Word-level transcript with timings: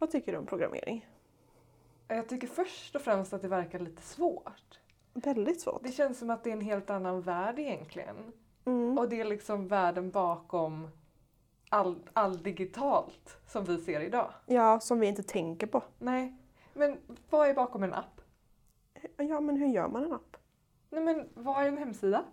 Vad 0.00 0.10
tycker 0.10 0.32
du 0.32 0.38
om 0.38 0.46
programmering? 0.46 1.06
Jag 2.08 2.28
tycker 2.28 2.46
först 2.46 2.96
och 2.96 3.02
främst 3.02 3.32
att 3.32 3.42
det 3.42 3.48
verkar 3.48 3.78
lite 3.78 4.02
svårt. 4.02 4.80
Väldigt 5.12 5.60
svårt. 5.60 5.82
Det 5.82 5.92
känns 5.92 6.18
som 6.18 6.30
att 6.30 6.44
det 6.44 6.50
är 6.50 6.52
en 6.52 6.60
helt 6.60 6.90
annan 6.90 7.20
värld 7.20 7.58
egentligen. 7.58 8.16
Mm. 8.64 8.98
Och 8.98 9.08
det 9.08 9.20
är 9.20 9.24
liksom 9.24 9.68
världen 9.68 10.10
bakom 10.10 10.88
all, 11.68 11.96
all 12.12 12.42
digitalt 12.42 13.38
som 13.46 13.64
vi 13.64 13.78
ser 13.78 14.00
idag. 14.00 14.32
Ja, 14.46 14.80
som 14.80 15.00
vi 15.00 15.06
inte 15.06 15.22
tänker 15.22 15.66
på. 15.66 15.82
Nej, 15.98 16.36
men 16.74 16.98
vad 17.30 17.48
är 17.48 17.54
bakom 17.54 17.82
en 17.82 17.94
app? 17.94 18.20
Ja, 19.16 19.40
men 19.40 19.56
hur 19.56 19.68
gör 19.68 19.88
man 19.88 20.04
en 20.04 20.12
app? 20.12 20.36
Nej 20.90 21.02
men 21.02 21.28
vad 21.34 21.62
är 21.62 21.68
en 21.68 21.78
hemsida? 21.78 22.24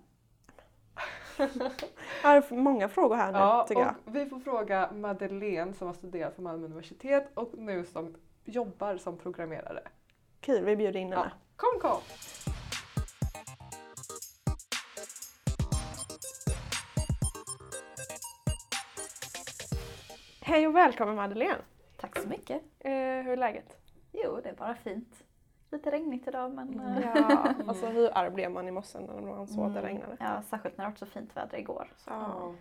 Jag 1.37 2.29
har 2.29 2.55
många 2.55 2.89
frågor 2.89 3.15
här 3.15 3.31
nu 3.31 3.37
Ja, 3.37 3.65
tycker 3.67 3.81
och 3.81 3.87
jag. 4.05 4.11
vi 4.13 4.25
får 4.25 4.39
fråga 4.39 4.89
Madeleine 4.93 5.73
som 5.73 5.87
har 5.87 5.93
studerat 5.93 6.35
på 6.35 6.41
Malmö 6.41 6.65
universitet 6.65 7.31
och 7.33 7.51
nu 7.57 7.85
som 7.85 8.15
jobbar 8.45 8.97
som 8.97 9.17
programmerare. 9.17 9.81
Kul, 10.41 10.65
vi 10.65 10.75
bjuder 10.75 10.99
in 10.99 11.11
henne. 11.13 11.31
Ja. 11.33 11.37
Kom 11.55 11.79
kom! 11.81 12.01
Hej 20.41 20.67
och 20.67 20.75
välkommen 20.75 21.15
Madeleine! 21.15 21.61
Tack 21.97 22.19
så 22.19 22.27
mycket. 22.27 22.61
Eh, 22.79 22.91
hur 22.91 23.27
är 23.29 23.37
läget? 23.37 23.77
Jo, 24.11 24.39
det 24.43 24.49
är 24.49 24.53
bara 24.53 24.75
fint. 24.75 25.23
Lite 25.71 25.91
regnigt 25.91 26.27
idag 26.27 26.53
men 26.53 26.79
eh, 26.79 26.99
Ja, 27.01 27.53
alltså 27.67 27.85
hur 27.95 28.17
arg 28.17 28.29
blev 28.29 28.51
man 28.51 28.67
i 28.67 28.71
morse 28.71 28.99
när 28.99 29.21
man 29.21 29.47
såg 29.47 29.65
att 29.65 29.73
det 29.73 29.79
Mm. 29.79 29.91
regnade? 29.91 30.17
ja, 30.19 30.41
särskilt 30.41 30.77
när 30.77 30.85
det 30.85 30.91
var 30.91 30.97
så 30.97 31.05
fint 31.05 31.37
väder 31.37 31.57
igår. 31.57 31.93
Så. 31.97 32.09
Ja. 32.11 32.53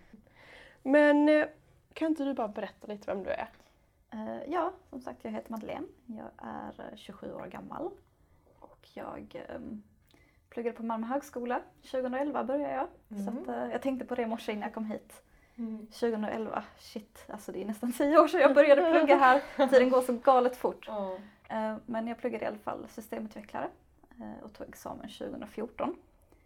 Men 0.83 1.29
eh, 1.29 1.45
kan 1.93 2.07
inte 2.07 2.23
du 2.23 2.33
bara 2.33 2.47
berätta 2.47 2.87
lite 2.87 3.13
vem 3.15 3.23
du 3.23 3.29
är? 3.29 3.49
Eh, 4.13 4.43
ja, 4.47 4.71
som 4.89 5.01
sagt 5.01 5.23
jag 5.23 5.31
heter 5.31 5.51
Madeleine. 5.51 5.87
Jag 6.05 6.27
är 6.37 6.89
eh, 6.91 6.95
27 6.95 7.33
år 7.33 7.45
gammal 7.45 7.89
och 8.59 8.87
jag 8.93 9.43
um, 9.55 9.83
pluggade 10.49 10.77
på 10.77 10.83
Malmö 10.83 11.07
högskola. 11.07 11.61
2011 11.91 12.43
började 12.43 12.73
jag. 12.73 12.87
Så 13.25 13.31
Mhm. 13.31 13.37
att, 13.41 13.47
eh, 13.47 13.71
jag 13.71 13.81
tänkte 13.81 14.05
på 14.05 14.15
det 14.15 14.21
i 14.21 14.25
morse 14.25 14.51
innan 14.51 14.63
jag 14.63 14.73
kom 14.73 14.85
hit. 14.85 15.23
Mm. 15.57 15.87
2011, 15.87 16.63
shit, 16.79 17.25
alltså 17.29 17.51
det 17.51 17.61
är 17.61 17.65
nästan 17.65 17.93
10 17.93 18.19
år 18.19 18.27
sedan 18.27 18.41
jag 18.41 18.53
började 18.55 18.91
plugga 18.91 19.15
här. 19.15 19.43
Tiden 19.69 19.89
går 19.89 20.01
så 20.01 20.13
galet 20.13 20.57
fort. 20.57 20.87
Eh, 21.49 21.75
Men 21.85 22.07
jag 22.07 22.17
pluggade 22.17 22.43
i 22.45 22.47
alla 22.47 22.57
fall 22.57 22.87
systemutvecklare 22.89 23.69
eh, 24.19 24.43
och 24.43 24.53
tog 24.53 24.67
examen 24.69 25.09
2014. 25.09 25.95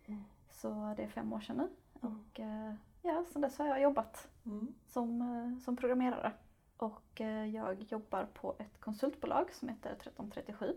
Mm. 0.07 0.23
Så 0.51 0.93
det 0.97 1.03
är 1.03 1.07
fem 1.07 1.33
år 1.33 1.39
sedan 1.39 1.57
nu. 1.57 1.69
Och 2.07 2.39
eh, 2.39 2.73
ja, 3.01 3.25
sedan 3.33 3.41
dess 3.41 3.57
har 3.57 3.65
jag 3.67 3.81
jobbat 3.81 4.27
Mm. 4.45 4.73
som, 4.87 5.59
som 5.65 5.75
programmerare. 5.77 6.31
Och 6.77 7.21
jag 7.53 7.81
jobbar 7.89 8.27
på 8.33 8.55
ett 8.59 8.79
konsultbolag 8.79 9.53
som 9.53 9.69
heter 9.69 9.89
1337. 9.91 10.75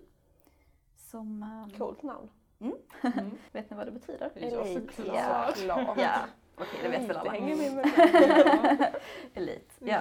Som, 0.97 1.47
Coolt 1.79 2.03
namn. 2.03 2.29
Mm. 2.61 2.75
vet 3.53 3.71
ni 3.71 3.77
vad 3.77 3.87
det 3.87 3.91
betyder? 3.93 4.31
Ja, 4.37 5.53
såklart. 5.55 5.99
Ja. 5.99 6.19
Okej 6.57 6.81
det 6.83 6.89
vet 6.89 7.09
väl 7.09 7.17
alla. 7.17 7.35
Elit, 9.35 9.71
ja. 9.79 10.01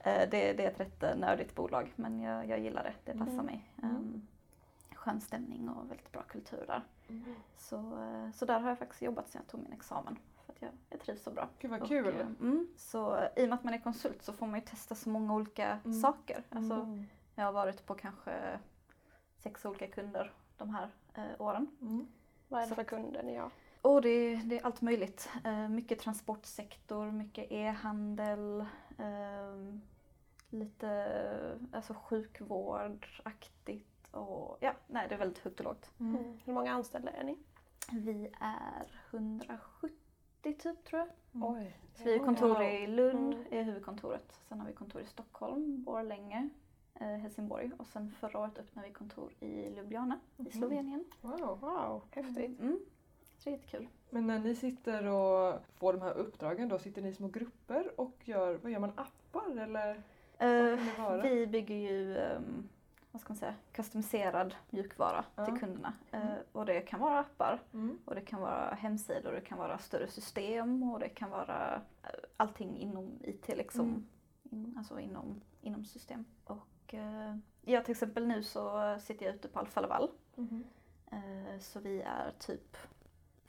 Eh, 0.00 0.28
Det, 0.30 0.52
det 0.52 0.64
är 0.64 0.70
ett 0.70 0.80
rätt 0.80 1.02
eh, 1.02 1.16
nördigt 1.16 1.54
bolag 1.54 1.92
men 1.96 2.20
jag, 2.20 2.46
jag 2.48 2.58
gillar 2.60 2.82
det, 2.84 3.12
det 3.12 3.18
passar 3.18 3.32
Mm. 3.32 3.46
mig. 3.46 3.70
Mm. 3.82 3.96
Um, 3.96 4.26
skön 4.94 5.20
stämning 5.20 5.68
och 5.68 5.90
väldigt 5.90 6.12
bra 6.12 6.22
kultur 6.22 6.64
där. 6.66 6.82
Mm. 7.08 7.34
Så, 7.56 7.76
eh, 7.76 8.30
så 8.34 8.44
där 8.44 8.60
har 8.60 8.68
jag 8.68 8.78
faktiskt 8.78 9.02
jobbat 9.02 9.28
sedan 9.28 9.40
jag 9.44 9.50
tog 9.50 9.60
min 9.62 9.72
examen. 9.72 10.18
För 10.46 10.52
att 10.52 10.62
jag, 10.62 10.70
jag 10.90 11.00
trivs 11.00 11.22
så 11.22 11.30
bra. 11.30 11.48
Gud 11.58 11.70
vad 11.70 11.82
Och, 11.82 11.88
kul! 11.88 12.06
mm, 12.40 12.68
så 12.76 13.28
i 13.36 13.44
och 13.44 13.48
med 13.48 13.52
att 13.58 13.64
man 13.64 13.74
är 13.74 13.78
konsult 13.78 14.22
så 14.22 14.32
får 14.32 14.46
man 14.46 14.60
ju 14.60 14.66
testa 14.66 14.94
så 14.94 15.08
många 15.08 15.34
olika 15.34 15.78
Mm. 15.84 16.00
saker. 16.00 16.42
Alltså, 16.50 16.74
Mm. 16.74 17.06
Jag 17.34 17.44
har 17.44 17.52
varit 17.52 17.86
på 17.86 17.94
kanske 17.94 18.58
sex 19.38 19.64
olika 19.64 19.86
kunder 19.86 20.32
de 20.56 20.74
här 20.74 20.88
eh, 21.14 21.22
åren. 21.38 21.66
Mm. 21.80 22.06
Vad 22.48 22.60
är 22.60 22.64
det 22.64 22.68
Så 22.68 22.74
för 22.74 22.84
kunder 22.84 23.22
ni 23.22 23.36
har? 23.36 23.50
Och 23.82 24.02
det, 24.02 24.36
det 24.36 24.58
är 24.58 24.64
allt 24.64 24.80
möjligt. 24.80 25.28
Eh, 25.44 25.68
mycket 25.68 25.98
transportsektor, 25.98 27.10
mycket 27.10 27.46
e-handel, 27.52 28.64
ehm, 28.98 29.80
lite 30.50 31.58
alltså 31.72 31.94
sjukvårdaktigt 31.94 34.08
och 34.10 34.56
ja, 34.60 34.72
nej 34.86 35.06
det 35.08 35.14
är 35.14 35.18
väldigt 35.18 35.38
högt 35.38 35.60
och 35.60 35.64
lågt. 35.64 35.90
Mm. 36.00 36.38
Hur 36.44 36.52
många 36.52 36.72
anställda 36.72 37.10
är 37.12 37.24
ni? 37.24 37.38
Vi 37.92 38.30
är 38.40 38.86
170 39.10 39.94
typ 40.42 40.84
tror 40.84 41.00
jag. 41.00 41.08
Oj. 41.32 41.76
Så 41.94 42.04
vi 42.04 42.18
har 42.18 42.24
kontor 42.26 42.62
i 42.62 42.86
Lund, 42.86 43.34
Mm. 43.34 43.46
är 43.50 43.62
huvudkontoret. 43.62 44.40
Sen 44.48 44.60
har 44.60 44.66
vi 44.66 44.72
kontor 44.72 45.02
i 45.02 45.06
Stockholm, 45.06 45.82
Borlänge, 45.84 46.48
eh, 46.94 47.06
Helsingborg 47.08 47.70
och 47.78 47.86
sen 47.86 48.10
förra 48.10 48.38
året 48.40 48.58
öppnade 48.58 48.88
vi 48.88 48.94
kontor 48.94 49.32
i 49.40 49.74
Ljubljana 49.76 50.20
i 50.36 50.42
Mhm. 50.42 50.52
Slovenien. 50.52 51.04
Wow. 51.20 51.58
Wow, 51.60 52.02
häftigt. 52.10 52.60
Mm. 52.60 52.80
Det 53.44 53.50
är 53.50 53.54
jättekul. 53.54 53.88
Men 54.10 54.26
när 54.26 54.38
ni 54.38 54.54
sitter 54.54 55.06
och 55.06 55.60
får 55.74 55.92
de 55.92 56.02
här 56.02 56.14
uppdragen 56.14 56.68
då, 56.68 56.78
sitter 56.78 57.02
ni 57.02 57.08
i 57.08 57.14
små 57.14 57.28
grupper 57.28 58.00
och 58.00 58.14
gör, 58.24 58.54
vad 58.62 58.72
gör 58.72 58.78
man, 58.78 58.92
appar 58.96 59.58
eller? 59.62 60.02
Vara? 60.98 61.22
vi 61.22 61.46
bygger 61.46 61.74
ju 61.74 62.18
ehm, 62.18 62.68
vad 63.10 63.20
ska 63.20 63.30
man 63.32 63.38
säga, 63.38 63.54
customiserad 63.72 64.54
mjukvara 64.70 65.24
Ja. 65.36 65.44
till 65.44 65.60
kunderna. 65.60 65.92
Mm. 66.10 66.28
och 66.52 66.66
det 66.66 66.80
kan 66.80 67.00
vara 67.00 67.18
appar 67.20 67.62
Mm. 67.72 67.98
och 68.04 68.14
det 68.14 68.20
kan 68.20 68.40
vara 68.40 68.74
hemsidor, 68.74 69.32
det 69.32 69.40
kan 69.40 69.58
vara 69.58 69.78
större 69.78 70.08
system 70.08 70.82
och 70.92 71.00
det 71.00 71.08
kan 71.08 71.30
vara 71.30 71.74
eh, 72.02 72.10
allting 72.36 72.78
inom 72.78 73.18
IT 73.22 73.48
liksom. 73.48 73.86
Mm. 73.88 74.06
In, 74.50 74.74
alltså 74.78 75.00
inom, 75.00 75.40
inom 75.60 75.84
system. 75.84 76.24
Och 76.44 76.94
eh, 76.94 77.36
ja, 77.62 77.82
till 77.82 77.92
exempel 77.92 78.26
nu 78.26 78.42
så 78.42 78.96
sitter 79.00 79.26
jag 79.26 79.34
ute 79.34 79.48
på 79.48 79.58
Alfa 79.58 79.80
Laval. 79.80 80.10
Mhm. 80.34 80.64
Eh, 81.12 81.58
så 81.60 81.80
vi 81.80 82.00
är 82.02 82.32
typ 82.38 82.76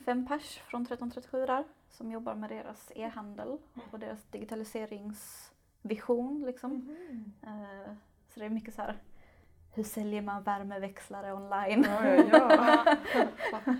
fem 0.05 0.27
pers 0.27 0.57
från 0.59 0.81
1337 0.81 1.45
där 1.45 1.63
som 1.89 2.11
jobbar 2.11 2.35
med 2.35 2.49
deras 2.49 2.91
e-handel 2.95 3.57
och 3.91 3.99
deras 3.99 4.23
digitaliseringsvision 4.31 6.43
liksom. 6.45 6.71
Mhm. 6.73 7.33
Eh, 7.43 7.91
Så 8.33 8.39
det 8.39 8.45
är 8.45 8.49
mycket 8.49 8.73
så 8.73 8.81
här, 8.81 8.97
hur 9.73 9.83
säljer 9.83 10.21
man 10.21 10.43
värmeväxlare 10.43 11.33
online? 11.33 11.85
Ja, 11.87 12.05
ja, 12.15 12.95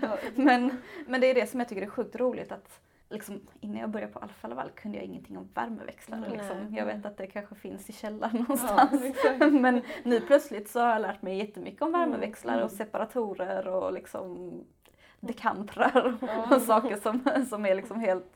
ja. 0.02 0.18
men, 0.34 0.72
men 1.06 1.20
det 1.20 1.26
är 1.26 1.34
det 1.34 1.46
som 1.46 1.60
jag 1.60 1.68
tycker 1.68 1.82
är 1.82 1.86
sjukt 1.86 2.16
roligt 2.16 2.52
att 2.52 2.80
liksom, 3.10 3.40
innan 3.60 3.76
jag 3.80 3.90
började 3.90 4.12
på 4.12 4.18
Alfa 4.18 4.48
Laval 4.48 4.70
kunde 4.70 4.98
jag 4.98 5.04
ingenting 5.06 5.38
om 5.38 5.48
värmeväxlare. 5.54 6.30
Liksom. 6.30 6.74
Jag 6.74 6.86
vet 6.86 7.06
att 7.06 7.16
det 7.16 7.26
kanske 7.26 7.54
finns 7.54 7.90
i 7.90 7.92
källaren 7.92 8.36
Ja, 8.36 8.42
någonstans. 8.42 9.02
exakt. 9.04 9.38
men 9.52 9.82
nu 10.04 10.20
plötsligt 10.20 10.68
så 10.70 10.80
har 10.80 10.88
jag 10.88 11.02
lärt 11.02 11.22
mig 11.22 11.38
jättemycket 11.38 11.82
om 11.82 11.88
Mm, 11.94 12.00
värmeväxlare 12.00 12.56
och 12.64 12.70
mm. 12.72 12.78
separatorer 12.78 13.68
och 13.68 13.92
liksom 13.92 14.50
dekantrar 15.20 16.18
och 16.54 16.62
saker 16.62 16.96
som, 16.96 17.44
som 17.48 17.66
är 17.66 17.74
liksom 17.74 18.00
helt, 18.00 18.26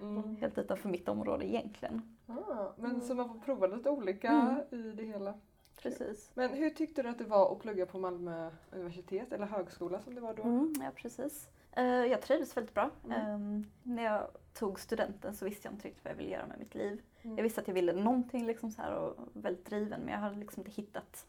Mm. 0.00 0.36
helt 0.36 0.58
utanför 0.58 0.88
mitt 0.88 1.08
område 1.08 1.46
egentligen. 1.46 2.16
Ah, 2.26 2.72
men 2.76 3.00
så 3.00 3.14
man 3.14 3.28
får 3.28 3.38
prova 3.38 3.66
lite 3.66 3.90
olika 3.90 4.28
Mm. 4.30 4.56
i 4.70 4.92
det 4.96 5.02
hela. 5.04 5.34
Precis. 5.82 6.30
Men 6.34 6.50
hur 6.50 6.70
tyckte 6.70 7.02
du 7.02 7.08
att 7.08 7.18
det 7.18 7.24
var 7.24 7.52
att 7.52 7.58
plugga 7.58 7.86
på 7.86 7.98
Malmö 7.98 8.50
universitet 8.72 9.32
eller 9.32 9.46
högskola 9.46 10.00
som 10.00 10.14
det 10.14 10.20
var 10.20 10.34
då? 10.34 10.42
Mm, 10.42 10.74
ja, 10.80 10.90
precis. 10.96 11.48
Eh, 11.72 11.84
jag 11.84 12.22
trivdes 12.22 12.56
väldigt 12.56 12.74
bra. 12.74 12.90
Mm. 13.04 13.20
Ehm, 13.20 13.66
när 13.82 14.02
jag 14.04 14.26
tog 14.54 14.80
studenten 14.80 15.34
så 15.34 15.44
visste 15.44 15.68
jag 15.68 15.74
inte 15.74 15.88
riktigt 15.88 16.04
vad 16.04 16.10
jag 16.12 16.16
ville 16.16 16.30
göra 16.30 16.46
med 16.46 16.58
mitt 16.58 16.74
liv. 16.74 17.02
Mm. 17.22 17.36
Jag 17.36 17.42
visste 17.42 17.60
att 17.60 17.66
jag 17.68 17.74
ville 17.74 17.92
någonting 17.92 18.46
liksom 18.46 18.70
så 18.70 18.82
här 18.82 18.94
och 18.94 19.16
väldigt 19.32 19.66
driven 19.66 20.00
men 20.00 20.12
jag 20.12 20.18
hade 20.20 20.36
liksom 20.38 20.60
inte 20.60 20.70
hittat 20.82 21.26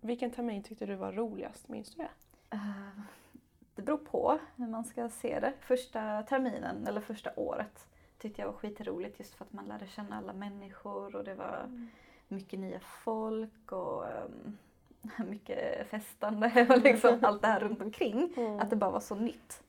vilken 0.00 0.30
termin 0.30 0.62
tyckte 0.62 0.86
du 0.86 0.94
var 0.94 1.12
roligast? 1.12 1.68
Minns 1.68 1.94
du 1.94 2.02
det? 2.02 2.08
Eh, 2.56 3.00
Det 3.74 3.82
beror 3.82 3.98
på 3.98 4.38
hur 4.56 4.66
man 4.66 4.84
ska 4.84 5.08
se 5.08 5.40
det. 5.40 5.52
Första 5.60 6.22
terminen 6.22 6.86
eller 6.86 7.00
första 7.00 7.30
året 7.36 7.86
tyckte 8.18 8.42
jag 8.42 8.46
var 8.52 8.58
skitroligt 8.58 9.18
just 9.18 9.34
för 9.34 9.44
att 9.44 9.52
man 9.52 9.64
lärde 9.66 9.86
känna 9.86 10.16
alla 10.18 10.32
människor 10.32 11.16
och 11.16 11.24
det 11.24 11.34
var 11.34 11.88
mycket 12.28 12.60
nya 12.60 12.80
folk 12.80 13.72
och 13.72 14.06
ehm, 14.08 14.56
mycket 15.28 15.88
festande 15.90 16.66
och 16.70 16.78
liksom 16.82 17.18
allt 17.22 17.42
det 17.42 17.48
här 17.48 17.60
runt 17.60 17.82
omkring. 17.82 18.32
Mm. 18.36 18.60
Att 18.60 18.70
det 18.70 18.76
bara 18.76 18.90
var 18.90 19.00
så 19.00 19.14
nytt. 19.14 19.62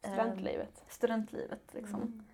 Studentlivet. 0.00 0.78
Ehm, 0.80 0.84
studentlivet 0.88 1.74
liksom. 1.74 2.02
Mm. 2.02 2.24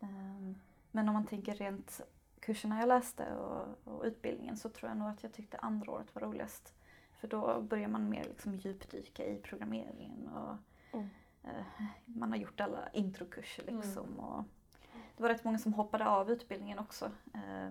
Ehm, 0.00 0.54
Men 0.90 1.08
om 1.08 1.14
man 1.14 1.26
tänker 1.26 1.54
rent 1.54 2.00
kurserna 2.40 2.80
jag 2.80 2.88
läste 2.88 3.34
och, 3.36 3.66
och 3.94 4.04
utbildningen 4.04 4.56
så 4.56 4.68
tror 4.68 4.88
jag 4.90 4.98
nog 4.98 5.08
att 5.08 5.22
jag 5.22 5.32
tyckte 5.32 5.58
andra 5.58 5.92
året 5.92 6.14
var 6.14 6.22
roligast. 6.22 6.74
För 7.20 7.28
då 7.28 7.60
börjar 7.60 7.88
man 7.88 8.10
mer 8.10 8.24
liksom 8.24 8.54
djupdyka 8.54 9.26
i 9.26 9.36
programmeringen 9.36 10.28
och 10.28 10.54
Mm. 10.92 11.08
eh, 11.44 11.82
man 12.04 12.30
har 12.30 12.36
gjort 12.38 12.60
alla 12.60 12.88
introkurser 12.92 13.62
Mm. 13.68 13.80
liksom. 13.80 14.18
Och 14.20 14.44
det 15.18 15.22
var 15.22 15.30
rätt 15.30 15.44
många 15.44 15.58
som 15.58 15.72
hoppade 15.72 16.06
av 16.06 16.30
utbildningen 16.30 16.78
också 16.78 17.10
eh, 17.34 17.66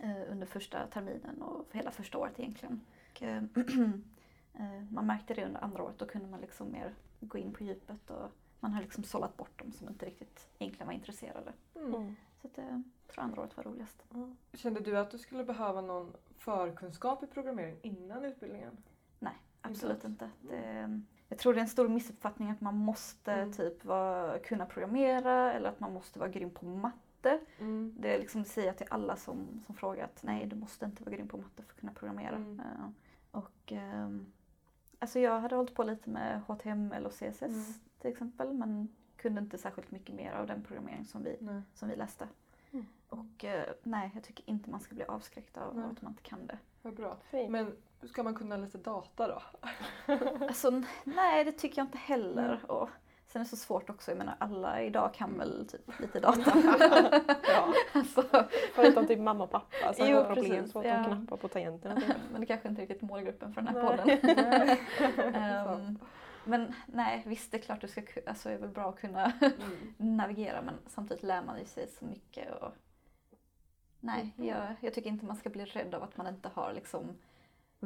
eh, 0.00 0.30
under 0.30 0.46
första 0.46 0.86
terminen 0.86 1.42
och 1.42 1.66
hela 1.72 1.90
första 1.90 2.18
året 2.18 2.40
egentligen. 2.40 2.80
Och, 3.10 3.22
eh, 4.54 4.82
man 4.90 5.06
märkte 5.06 5.34
det 5.34 5.44
under 5.44 5.64
andra 5.64 5.82
året, 5.82 5.98
då 5.98 6.06
kunde 6.06 6.28
man 6.28 6.40
liksom 6.40 6.72
mer 6.72 6.94
gå 7.20 7.38
in 7.38 7.52
på 7.52 7.64
djupet 7.64 8.10
och 8.10 8.30
man 8.60 8.72
har 8.72 8.82
liksom 8.82 9.04
sållat 9.04 9.36
bort 9.36 9.58
dem 9.58 9.72
som 9.72 9.88
inte 9.88 10.06
riktigt 10.06 10.48
egentligen 10.58 10.86
var 10.86 10.94
intresserade. 10.94 11.52
Mm. 11.74 11.94
Mm. 11.94 12.16
Så 12.40 12.46
att, 12.46 12.58
eh, 12.58 12.80
jag 13.06 13.14
tror 13.14 13.24
andra 13.24 13.42
året 13.42 13.56
var 13.56 13.64
roligast. 13.64 14.04
Kände 14.52 14.80
du 14.80 14.98
att 14.98 15.10
du 15.10 15.18
skulle 15.18 15.44
behöva 15.44 15.80
någon 15.80 16.12
förkunskap 16.38 17.22
i 17.22 17.26
programmering 17.26 17.76
innan 17.82 18.24
utbildningen? 18.24 18.76
Absolut 19.60 20.04
inte. 20.04 20.30
Det, 20.40 21.00
jag 21.32 21.38
tror 21.38 21.54
det 21.54 21.58
är 21.58 21.62
en 21.62 21.68
stor 21.68 21.88
missuppfattning 21.88 22.50
att 22.50 22.60
man 22.60 22.76
måste 22.76 23.32
Mm. 23.32 23.52
typ 23.52 23.84
vara, 23.84 24.38
kunna 24.38 24.66
programmera 24.66 25.52
eller 25.52 25.68
att 25.68 25.80
man 25.80 25.92
måste 25.92 26.18
vara 26.18 26.28
grym 26.28 26.50
på 26.50 26.66
matte. 26.66 27.40
Mm. 27.58 27.94
Det 27.98 28.14
är 28.14 28.18
liksom 28.18 28.44
säger 28.44 28.68
jag 28.68 28.76
till 28.76 28.86
alla 28.90 29.16
som, 29.16 29.60
som 29.66 29.74
frågar 29.74 30.04
att 30.04 30.22
nej, 30.22 30.46
du 30.46 30.56
måste 30.56 30.84
inte 30.84 31.04
vara 31.04 31.14
grym 31.16 31.28
på 31.28 31.36
matte 31.36 31.62
för 31.62 31.72
att 31.72 31.80
kunna 31.80 31.92
programmera. 31.92 32.36
Mm. 32.36 32.60
Eh, 32.60 32.88
och 33.30 33.72
ehm, 33.72 34.26
alltså 34.98 35.18
jag 35.18 35.40
hade 35.40 35.54
hållit 35.56 35.74
på 35.74 35.82
lite 35.84 36.10
med 36.10 36.40
HTML 36.46 37.06
och 37.06 37.12
CSS 37.12 37.42
Mm. 37.42 37.64
till 38.00 38.10
exempel 38.10 38.52
men 38.52 38.88
kunde 39.16 39.40
inte 39.40 39.58
särskilt 39.58 39.90
mycket 39.90 40.14
mer 40.14 40.32
av 40.32 40.46
den 40.46 40.62
programmering 40.62 41.04
som 41.04 41.22
vi, 41.22 41.36
Nej. 41.40 41.62
som 41.74 41.88
vi 41.88 41.96
läste. 41.96 42.28
Mm. 42.72 42.86
Och 43.08 43.44
eh, 43.44 43.64
nej, 43.82 44.10
jag 44.14 44.24
tycker 44.24 44.50
inte 44.50 44.70
man 44.70 44.80
ska 44.80 44.94
bli 44.94 45.04
avskräckt 45.04 45.56
av 45.56 45.76
Nej. 45.76 45.84
att 45.92 46.02
man 46.02 46.12
inte 46.12 46.22
kan 46.22 46.46
det. 46.46 46.58
Vad 46.82 46.94
bra. 46.94 47.16
Fint. 47.30 47.50
Men 47.50 47.76
ska 48.08 48.22
man 48.22 48.34
kunna 48.34 48.56
läsa 48.56 48.78
data 48.78 49.28
då? 49.28 49.42
Alltså, 50.40 50.82
nej, 51.04 51.44
det 51.44 51.52
tycker 51.52 51.78
jag 51.78 51.86
inte 51.86 51.98
heller. 51.98 52.70
Och 52.70 52.88
sen 53.26 53.40
är 53.40 53.44
det 53.44 53.50
så 53.50 53.56
svårt 53.56 53.90
också. 53.90 54.10
Jag 54.10 54.18
menar, 54.18 54.34
alla 54.38 54.82
idag 54.82 55.14
kan 55.14 55.38
väl 55.38 55.68
typ 55.68 56.00
lite 56.00 56.20
data. 56.20 56.52
Ja. 57.48 57.74
alltså, 57.92 58.24
Förutom 58.74 59.06
typ 59.06 59.18
mamma 59.18 59.44
och 59.44 59.50
pappa 59.50 59.94
som 59.94 60.06
har 60.14 60.34
problem 60.34 60.68
så 60.68 60.78
att 60.78 60.84
Ja. 60.86 60.96
de 60.98 61.04
knappar 61.04 61.36
på 61.36 61.48
tangenterna. 61.48 62.00
Men 62.32 62.40
det 62.40 62.46
kanske 62.46 62.68
inte 62.68 62.82
är 62.82 62.86
riktigt 62.86 63.08
målgruppen 63.08 63.54
för 63.54 63.62
den 63.62 63.74
här 63.76 63.82
Nej. 64.06 64.20
podden. 65.16 65.34
Ehm, 65.34 65.98
men 66.44 66.74
nej, 66.86 67.22
visst 67.26 67.50
det 67.50 67.56
är 67.56 67.62
klart 67.62 67.80
du 67.80 67.88
ska, 67.88 68.02
alltså 68.26 68.48
det 68.48 68.54
är 68.54 68.58
väl 68.58 68.68
bra 68.68 68.88
att 68.88 69.00
kunna 69.00 69.32
Mm. 69.40 70.16
navigera 70.16 70.62
men 70.62 70.74
samtidigt 70.86 71.22
lär 71.22 71.42
man 71.42 71.58
ju 71.58 71.64
sig 71.64 71.88
så 71.88 72.04
mycket. 72.04 72.52
Och... 72.62 72.72
Nej, 74.00 74.34
Mm. 74.38 74.48
jag, 74.48 74.74
jag 74.80 74.94
tycker 74.94 75.10
inte 75.10 75.24
man 75.26 75.36
ska 75.36 75.50
bli 75.50 75.64
rädd 75.64 75.94
av 75.94 76.02
att 76.02 76.16
man 76.16 76.26
inte 76.26 76.50
har 76.54 76.72
liksom 76.72 77.16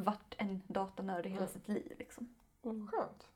varit 0.05 0.35
en 0.39 0.63
datanörd 0.67 1.27
i 1.27 1.29
hela 1.29 1.41
Mm. 1.41 1.53
sitt 1.53 1.69
liv. 1.69 1.93
Liksom. 1.99 2.29
Mm. 2.63 2.89
Skönt. 2.89 3.29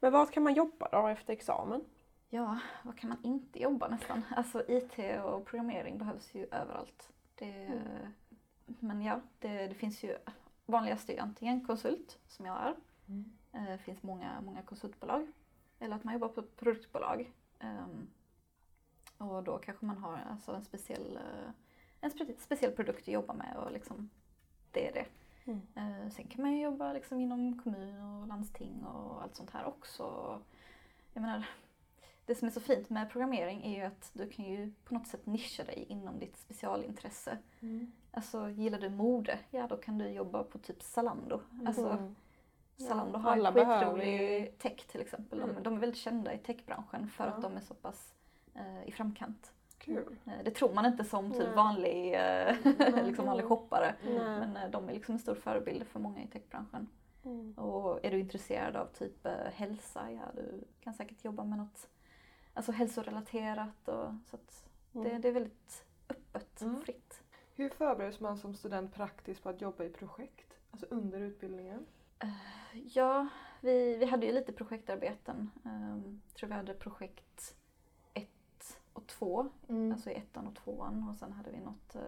Men 0.00 0.12
vad 0.12 0.30
kan 0.32 0.42
man 0.42 0.54
jobba 0.54 0.88
då 0.92 1.06
efter 1.08 1.32
examen? 1.32 1.84
Ja, 2.28 2.58
vad 2.82 2.98
kan 2.98 3.08
man 3.08 3.18
inte 3.22 3.62
jobba 3.62 3.88
nästan? 3.88 4.22
Alltså 4.36 4.64
IT 4.68 4.98
och 5.24 5.46
programmering 5.46 5.98
behövs 5.98 6.34
ju 6.34 6.46
överallt. 6.50 7.12
Det, 7.34 7.66
Mm. 7.66 8.12
Men 8.80 9.02
ja, 9.02 9.20
det, 9.38 9.66
det 9.68 9.74
finns 9.74 10.02
ju 10.04 10.16
vanligast 10.66 11.10
är 11.10 11.20
antingen 11.22 11.66
konsult, 11.66 12.18
som 12.28 12.46
jag 12.46 12.56
är. 12.62 12.74
Mm. 13.08 13.32
Eh, 13.52 13.64
Det 13.64 13.78
finns 13.78 14.02
många, 14.02 14.40
många 14.40 14.62
konsultbolag. 14.62 15.32
Eller 15.78 15.96
att 15.96 16.04
man 16.04 16.14
jobbar 16.14 16.28
på 16.28 16.40
ett 16.40 16.56
produktbolag. 16.56 17.32
Ehm, 17.58 18.06
och 19.18 19.42
då 19.42 19.58
kanske 19.58 19.86
man 19.86 19.98
har 19.98 20.18
alltså 20.30 20.52
en, 20.54 20.64
speciell, 20.64 21.16
eh, 21.16 21.50
en 22.00 22.10
spe, 22.10 22.26
speciell 22.38 22.72
produkt 22.72 23.00
att 23.02 23.08
jobba 23.08 23.32
med 23.34 23.56
och 23.56 23.72
liksom, 23.72 24.10
det 24.70 24.88
är 24.88 24.92
det. 24.92 25.06
Mm. 25.46 26.10
Sen 26.10 26.26
kan 26.26 26.42
man 26.42 26.52
ju 26.52 26.62
jobba 26.62 26.92
liksom 26.92 27.20
inom 27.20 27.58
kommun 27.62 28.00
och 28.02 28.26
landsting 28.28 28.84
och 28.84 29.22
allt 29.22 29.34
sånt 29.36 29.50
här 29.50 29.64
också. 29.64 30.38
Jag 31.12 31.20
menar, 31.20 31.48
det 32.26 32.34
som 32.34 32.48
är 32.48 32.52
så 32.52 32.60
fint 32.60 32.90
med 32.90 33.10
programmering 33.10 33.64
är 33.64 33.76
ju 33.78 33.82
att 33.82 34.10
du 34.12 34.28
kan 34.30 34.44
ju 34.44 34.72
på 34.84 34.94
något 34.94 35.06
sätt 35.06 35.26
nischa 35.26 35.64
dig 35.64 35.86
inom 35.88 36.18
ditt 36.18 36.36
specialintresse. 36.36 37.38
Mm. 37.60 37.92
Alltså 38.10 38.48
gillar 38.50 38.80
du 38.80 38.90
mode, 38.90 39.38
ja 39.50 39.66
då 39.66 39.76
kan 39.76 39.98
du 39.98 40.08
jobba 40.08 40.42
på 40.44 40.58
typ 40.58 40.82
Zalando. 40.82 41.40
Alltså, 41.66 41.88
Mm. 41.88 42.88
Zalando 42.88 43.18
har 43.18 43.32
alla 43.32 43.52
behöver 43.52 43.78
skitrolig 43.80 44.58
tech 44.58 44.86
till 44.86 45.00
exempel. 45.00 45.38
De, 45.38 45.50
Mm. 45.50 45.62
de 45.62 45.74
är 45.74 45.78
väldigt 45.78 45.98
kända 46.00 46.34
i 46.34 46.38
techbranschen 46.38 47.08
för 47.08 47.24
Ja. 47.24 47.30
att 47.30 47.42
de 47.42 47.56
är 47.56 47.60
så 47.60 47.74
pass 47.74 48.14
eh, 48.54 48.88
i 48.88 48.92
framkant. 48.92 49.52
Kul. 49.78 50.16
Eh, 50.26 50.44
det 50.44 50.50
tror 50.50 50.74
man 50.74 50.86
inte 50.86 51.04
som 51.04 51.30
typ 51.32 51.42
Nej. 51.46 51.54
vanlig, 51.54 52.14
eh, 52.14 53.04
liksom 53.06 53.26
vanlig 53.26 53.44
shoppare. 53.46 53.94
Nej. 54.04 54.14
Men 54.18 54.56
eh, 54.56 54.70
de 54.70 54.88
är 54.88 54.92
liksom 54.92 55.12
en 55.14 55.18
stor 55.18 55.34
förebild 55.34 55.86
för 55.86 56.00
många 56.00 56.22
i 56.22 56.26
techbranschen. 56.26 56.88
Mm. 57.24 57.52
Och 57.52 58.04
är 58.04 58.10
du 58.10 58.18
intresserad 58.20 58.76
av 58.76 58.86
typ 58.86 59.26
eh, 59.26 59.32
hälsa, 59.52 60.10
ja 60.12 60.22
du 60.34 60.64
kan 60.80 60.94
säkert 60.94 61.24
jobba 61.24 61.44
med 61.44 61.58
något 61.58 61.88
alltså 62.54 62.72
hälsorelaterat. 62.72 63.88
Och, 63.88 64.14
så 64.30 64.36
att 64.36 64.64
det, 64.92 65.08
Mm. 65.08 65.20
det 65.20 65.28
är 65.28 65.32
väldigt 65.32 65.84
öppet 66.08 66.60
Mm. 66.62 66.74
och 66.76 66.82
fritt. 66.82 67.22
Hur 67.54 67.68
förbereds 67.68 68.20
man 68.20 68.38
som 68.38 68.54
student 68.54 68.94
praktiskt 68.94 69.42
på 69.42 69.48
att 69.48 69.60
jobba 69.60 69.84
i 69.84 69.88
projekt? 69.90 70.58
Alltså 70.70 70.86
under 70.90 71.20
utbildningen? 71.20 71.86
Ja, 72.72 73.28
vi, 73.60 73.96
vi 73.96 74.04
hade 74.06 74.26
ju 74.26 74.32
lite 74.32 74.52
projektarbeten. 74.52 75.50
Um, 75.64 76.20
tror 76.34 76.48
vi 76.48 76.54
hade 76.54 76.74
projekt 76.74 77.54
och 78.96 79.06
två, 79.06 79.48
Mm. 79.68 79.92
alltså 79.92 80.10
i 80.10 80.14
ettan 80.14 80.46
och 80.46 80.54
tvåan. 80.54 81.08
Och 81.08 81.16
sen 81.16 81.32
hade 81.32 81.50
vi 81.50 81.60
något, 81.60 81.94
eh, 81.94 82.02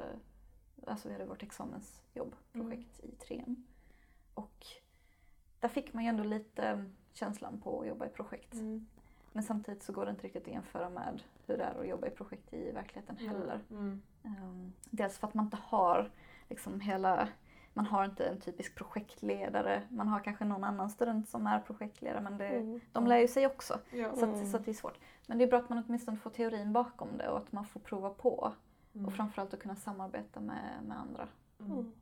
alltså 0.87 1.09
vi 1.09 1.14
hade 1.14 1.26
vårt 1.26 1.42
examensjobbprojekt 1.42 3.00
i 3.04 3.11
trean. 3.11 3.64
Och 4.35 4.66
där 5.61 5.68
fick 5.68 5.92
man 5.92 6.04
ju 6.04 6.09
ändå 6.09 6.25
lite 6.25 6.85
känslan 7.12 7.61
på 7.61 7.80
att 7.80 7.87
jobba 7.87 8.07
i 8.07 8.09
projekt. 8.09 8.52
Mm. 8.54 8.87
Men 9.33 9.42
samtidigt 9.42 9.83
så 9.83 9.92
går 9.92 10.04
det 10.04 10.11
inte 10.11 10.23
riktigt 10.23 10.42
att 10.42 10.52
jämföra 10.52 10.90
med 10.90 11.23
hur 11.47 11.57
det 11.59 11.64
är 11.64 11.80
att 11.80 11.88
jobba 11.88 12.07
i 12.07 12.11
projekt 12.11 12.52
i 12.54 12.73
verkligheten 12.73 13.16
heller. 13.16 13.61
Mm. 13.71 14.02
Um, 14.23 14.73
dels 14.90 15.18
för 15.18 15.26
att 15.26 15.35
man 15.35 15.45
inte 15.45 15.59
har 15.62 16.11
liksom 16.49 16.80
hela, 16.80 17.28
man 17.78 17.87
har 17.87 18.04
inte 18.04 18.26
en 18.26 18.40
typisk 18.40 18.75
projektledare. 18.75 19.82
Man 19.88 20.08
har 20.08 20.20
kanske 20.20 20.44
någon 20.44 20.64
annan 20.64 20.90
student 20.90 21.28
som 21.28 21.47
är 21.47 21.61
projektledare 21.61 22.20
men 22.20 22.38
det, 22.38 22.47
Mm. 22.49 22.80
de 22.92 23.06
lär 23.06 23.18
ju 23.18 23.28
sig 23.28 23.47
också. 23.47 23.78
Ja. 23.90 24.16
Så, 24.16 24.25
att, 24.25 24.35
Mm. 24.35 24.47
så 24.50 24.56
att 24.56 24.64
det 24.64 24.70
är 24.70 24.75
svårt. 24.75 24.99
Men 25.26 25.38
det 25.38 25.44
är 25.44 25.49
bra 25.49 25.58
att 25.58 25.68
man 25.68 25.85
åtminstone 25.87 26.16
får 26.16 26.30
teorin 26.30 26.73
bakom 26.73 27.08
det 27.18 27.28
och 27.28 27.38
att 27.38 27.52
man 27.52 27.66
får 27.66 27.80
prova 27.80 28.11
på. 28.11 28.52
Mm. 28.94 29.06
Och 29.06 29.12
framförallt 29.12 29.54
att 29.54 29.61
kunna 29.61 29.76
samarbeta 29.76 30.40
med, 30.40 30.82
med 30.87 30.99
andra. 30.99 31.28
Mm. 31.61 31.92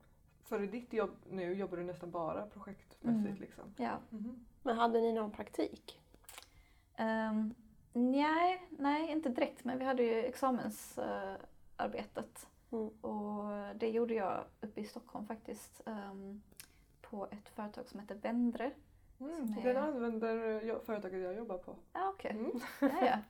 För 0.44 0.62
i 0.62 0.66
ditt 0.66 0.92
jobb 0.92 1.10
nu 1.30 1.54
jobbar 1.54 1.76
du 1.76 1.84
nästan 1.84 2.10
bara 2.10 2.46
projektmässigt 2.46 3.26
Mm. 3.28 3.40
liksom? 3.40 3.64
Ja. 3.76 3.98
Mhm. 4.10 4.44
Men 4.62 4.78
hade 4.78 5.00
ni 5.00 5.12
någon 5.12 5.30
praktik? 5.30 6.00
Um, 6.98 7.54
nej, 7.92 8.66
nej, 8.70 9.10
inte 9.10 9.28
direkt 9.28 9.64
men 9.64 9.78
vi 9.78 9.84
hade 9.84 10.02
ju 10.02 10.24
examensarbetet. 10.24 12.46
Mm. 12.72 12.88
Och 12.88 13.44
det 13.76 13.88
gjorde 13.90 14.14
jag 14.14 14.44
uppe 14.60 14.80
i 14.80 14.84
Stockholm 14.84 15.26
faktiskt. 15.26 15.80
Ehm, 15.86 16.42
på 17.00 17.26
ett 17.30 17.48
företag 17.48 17.88
som 17.88 18.00
heter 18.00 18.14
Vendre. 18.14 18.70
Mm, 19.20 19.36
Som 19.54 19.62
Den 19.62 19.76
är- 19.76 19.80
använder 19.80 20.60
jag, 20.62 20.82
företaget 20.82 21.22
jag 21.22 21.34
jobbar 21.36 21.58
på. 21.58 21.76
Ja, 21.92 22.08
okej. 22.08 22.30
Mm. 22.30 22.50
Ja, 22.80 23.06
ja. 23.06 23.18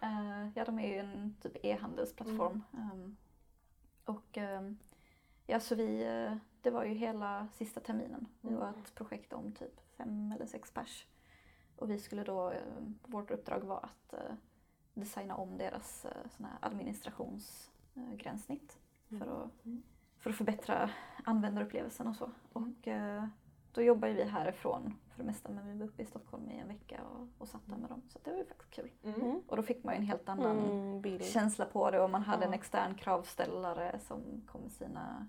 Eh, 0.00 0.48
ja, 0.54 0.64
de 0.64 0.78
är 0.78 0.88
ju 0.88 0.98
en 0.98 1.34
typ 1.42 1.64
e-handelsplattform. 1.64 2.62
Um, 2.72 3.16
och 4.04 4.36
um, 4.36 4.78
ja, 5.46 5.60
så 5.60 5.74
vi, 5.74 6.02
eh, 6.04 6.36
det 6.62 6.70
var 6.70 6.84
ju 6.84 6.94
hela 6.94 7.48
sista 7.54 7.80
terminen. 7.80 8.26
Vi 8.40 8.48
Mm. 8.48 8.60
var 8.60 8.68
ett 8.70 8.94
projekt 8.94 9.32
om 9.32 9.52
typ 9.52 9.80
fem 9.96 10.32
eller 10.32 10.46
sex 10.46 10.70
pers. 10.70 11.06
Och 11.76 11.90
vi 11.90 11.98
skulle 11.98 12.24
då, 12.24 12.52
vårt 13.06 13.30
uppdrag 13.30 13.60
var 13.60 13.78
att 13.84 14.12
eh, 14.12 14.34
designa 14.94 15.36
om 15.36 15.58
deras 15.58 16.04
uh, 16.04 16.30
såna 16.36 16.48
här 16.48 16.58
administrationsgränssnitt 18.02 18.78
för, 19.08 19.44
att, 19.44 19.64
Mm. 19.64 19.82
för 20.18 20.30
att 20.30 20.36
förbättra 20.36 20.90
användarupplevelsen 21.24 22.06
och 22.06 22.16
så. 22.16 22.24
Mm. 22.24 22.36
Och 22.52 22.88
eh, 22.88 23.24
då 23.72 23.82
jobbar 23.82 24.08
vi 24.08 24.24
härifrån 24.24 24.94
för 25.10 25.18
det 25.18 25.24
mesta 25.26 25.48
men 25.52 25.66
vi 25.72 25.78
var 25.78 25.86
uppe 25.86 26.02
i 26.02 26.06
Stockholm 26.06 26.50
i 26.50 26.58
en 26.58 26.68
vecka 26.68 27.00
och, 27.04 27.28
och 27.38 27.48
satt 27.48 27.66
där 27.66 27.76
med 27.76 27.90
dem. 27.90 28.02
Så 28.08 28.18
det 28.24 28.30
var 28.30 28.38
ju 28.38 28.44
faktiskt 28.44 28.70
kul. 28.70 28.90
Mm. 29.02 29.20
Mm. 29.20 29.40
Och 29.48 29.56
då 29.56 29.62
fick 29.62 29.84
man 29.84 29.94
ju 29.94 29.98
en 29.98 30.06
helt 30.06 30.28
annan 30.28 30.58
Mm, 30.58 31.18
känsla 31.20 31.64
på 31.64 31.90
det 31.90 32.00
och 32.00 32.10
man 32.10 32.22
hade 32.22 32.44
en 32.44 32.50
Ja. 32.52 32.58
extern 32.58 32.94
kravställare 32.94 33.98
som 33.98 34.42
kom 34.46 34.60
med 34.60 34.72
sina, 34.72 35.26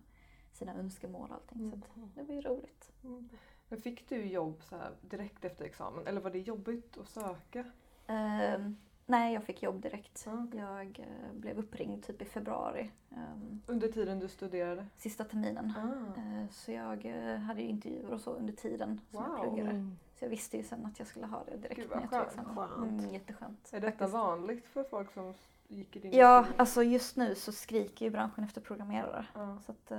sina 0.51 0.73
önskemål 0.73 1.29
och 1.29 1.35
allting. 1.35 1.71
Så 1.71 1.75
att 2.03 2.15
det 2.15 2.23
var 2.23 2.33
ju 2.35 2.41
roligt. 2.41 2.91
Mm. 3.03 3.29
Men 3.69 3.81
fick 3.81 4.09
du 4.09 4.25
jobb 4.25 4.63
så 4.63 4.75
här 4.77 4.91
direkt 5.01 5.45
efter 5.45 5.65
examen 5.65 6.07
eller 6.07 6.21
var 6.21 6.31
det 6.31 6.39
jobbigt 6.39 6.97
att 6.97 7.07
söka? 7.09 7.65
Ehm, 8.07 8.77
nej, 9.09 9.33
jag 9.33 9.43
fick 9.43 9.63
jobb 9.63 9.81
direkt. 9.81 10.23
Ja, 10.25 10.43
okej. 10.47 10.59
Jag 10.59 10.99
eh, 10.99 11.33
blev 11.33 11.57
uppringd 11.59 12.03
typ 12.03 12.21
i 12.21 12.25
februari, 12.25 12.91
ehm, 13.11 13.61
Under 13.67 13.87
tiden 13.87 14.19
du 14.19 14.27
studerade? 14.27 14.85
sista 14.97 15.23
terminen. 15.23 15.73
Ah. 15.77 16.19
Eh, 16.21 16.49
så 16.51 16.71
jag 16.71 17.05
eh, 17.05 17.37
hade 17.39 17.61
ju 17.61 17.67
intervjuer 17.67 18.13
och 18.13 18.21
så 18.21 18.31
under 18.33 18.53
tiden 18.53 19.01
som 19.11 19.23
jag 19.23 19.29
Wow. 19.29 19.43
pluggade. 19.43 19.91
Så 20.19 20.25
jag 20.25 20.29
visste 20.29 20.57
ju 20.57 20.63
sen 20.63 20.85
att 20.85 20.99
jag 20.99 21.07
skulle 21.07 21.25
ha 21.25 21.43
det 21.43 21.57
direkt 21.57 21.75
Gud, 21.75 21.89
vad 21.89 21.97
när 21.97 22.03
jag 22.03 22.11
tog 22.11 22.19
skönt. 22.19 22.31
examen. 22.49 22.55
Skönt. 22.69 22.99
Mm, 23.01 23.13
jätteskönt. 23.13 23.69
Är 23.73 23.79
detta 23.79 23.91
faktiskt. 23.91 24.13
vanligt 24.13 24.65
för 24.65 24.83
folk 24.83 25.11
som 25.13 25.33
gick 25.67 25.95
i 25.95 25.99
din 25.99 26.11
Ja, 26.13 26.39
utbildning? 26.39 26.59
alltså 26.59 26.83
just 26.83 27.15
nu 27.17 27.35
så 27.35 27.51
skriker 27.51 28.05
ju 28.05 28.11
branschen 28.11 28.43
efter 28.43 28.61
programmerare. 28.61 29.25
Ja. 29.33 29.57
Så 29.65 29.71
att, 29.71 29.91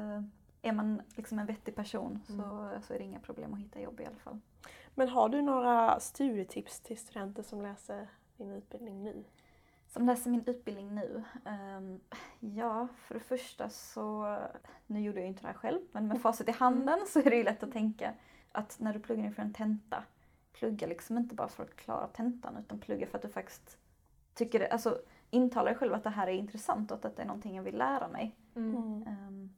är 0.62 0.72
man 0.72 1.02
liksom 1.16 1.38
en 1.38 1.46
vettig 1.46 1.74
person 1.74 2.20
så, 2.26 2.32
Mm. 2.32 2.82
så 2.82 2.94
är 2.94 2.98
det 2.98 3.04
inga 3.04 3.18
problem 3.20 3.54
att 3.54 3.60
hitta 3.60 3.80
jobb 3.80 4.00
i 4.00 4.04
alla 4.06 4.16
fall. 4.18 4.38
Men 4.94 5.08
har 5.08 5.28
du 5.28 5.42
några 5.42 6.00
studietips 6.00 6.80
till 6.80 6.98
studenter 6.98 7.42
som 7.42 7.62
läser 7.62 8.08
din 8.44 8.52
utbildning 8.52 9.02
nu? 9.02 9.24
Som 9.88 10.06
läser 10.06 10.30
min 10.30 10.44
utbildning 10.46 10.94
nu? 10.94 11.22
ehm, 11.44 12.00
ja, 12.40 12.88
för 12.96 13.14
det 13.14 13.20
första 13.20 13.68
så, 13.70 14.36
nu 14.86 15.00
gjorde 15.00 15.18
jag 15.18 15.24
ju 15.24 15.28
inte 15.28 15.42
det 15.42 15.46
här 15.46 15.54
själv, 15.54 15.80
men 15.92 16.08
med 16.08 16.22
facit 16.22 16.48
i 16.48 16.52
handen 16.52 16.98
så 17.06 17.18
är 17.18 17.30
det 17.30 17.36
ju 17.36 17.44
lätt 17.44 17.62
att 17.62 17.72
tänka 17.72 18.14
att 18.52 18.80
när 18.80 18.92
du 18.92 19.00
pluggar 19.00 19.24
inför 19.24 19.42
en 19.42 19.52
tenta, 19.52 20.04
plugga 20.52 20.86
liksom 20.86 21.18
inte 21.18 21.34
bara 21.34 21.48
för 21.48 21.62
att 21.62 21.76
klara 21.76 22.06
tentan 22.06 22.56
utan 22.56 22.78
plugga 22.78 23.06
för 23.06 23.18
att 23.18 23.22
du 23.22 23.28
faktiskt 23.28 23.78
tycker 24.34 24.58
det, 24.58 24.68
alltså 24.68 24.98
intala 25.30 25.70
dig 25.70 25.78
själv 25.78 25.94
att 25.94 26.04
det 26.04 26.10
här 26.10 26.26
är 26.26 26.32
intressant 26.32 26.90
och 26.90 27.04
att 27.04 27.16
det 27.16 27.22
är 27.22 27.26
någonting 27.26 27.56
jag 27.56 27.62
vill 27.62 27.78
lära 27.78 28.08
mig. 28.08 28.36
Mm. 28.54 28.76
Mm. 28.76 29.08
Um, 29.28 29.50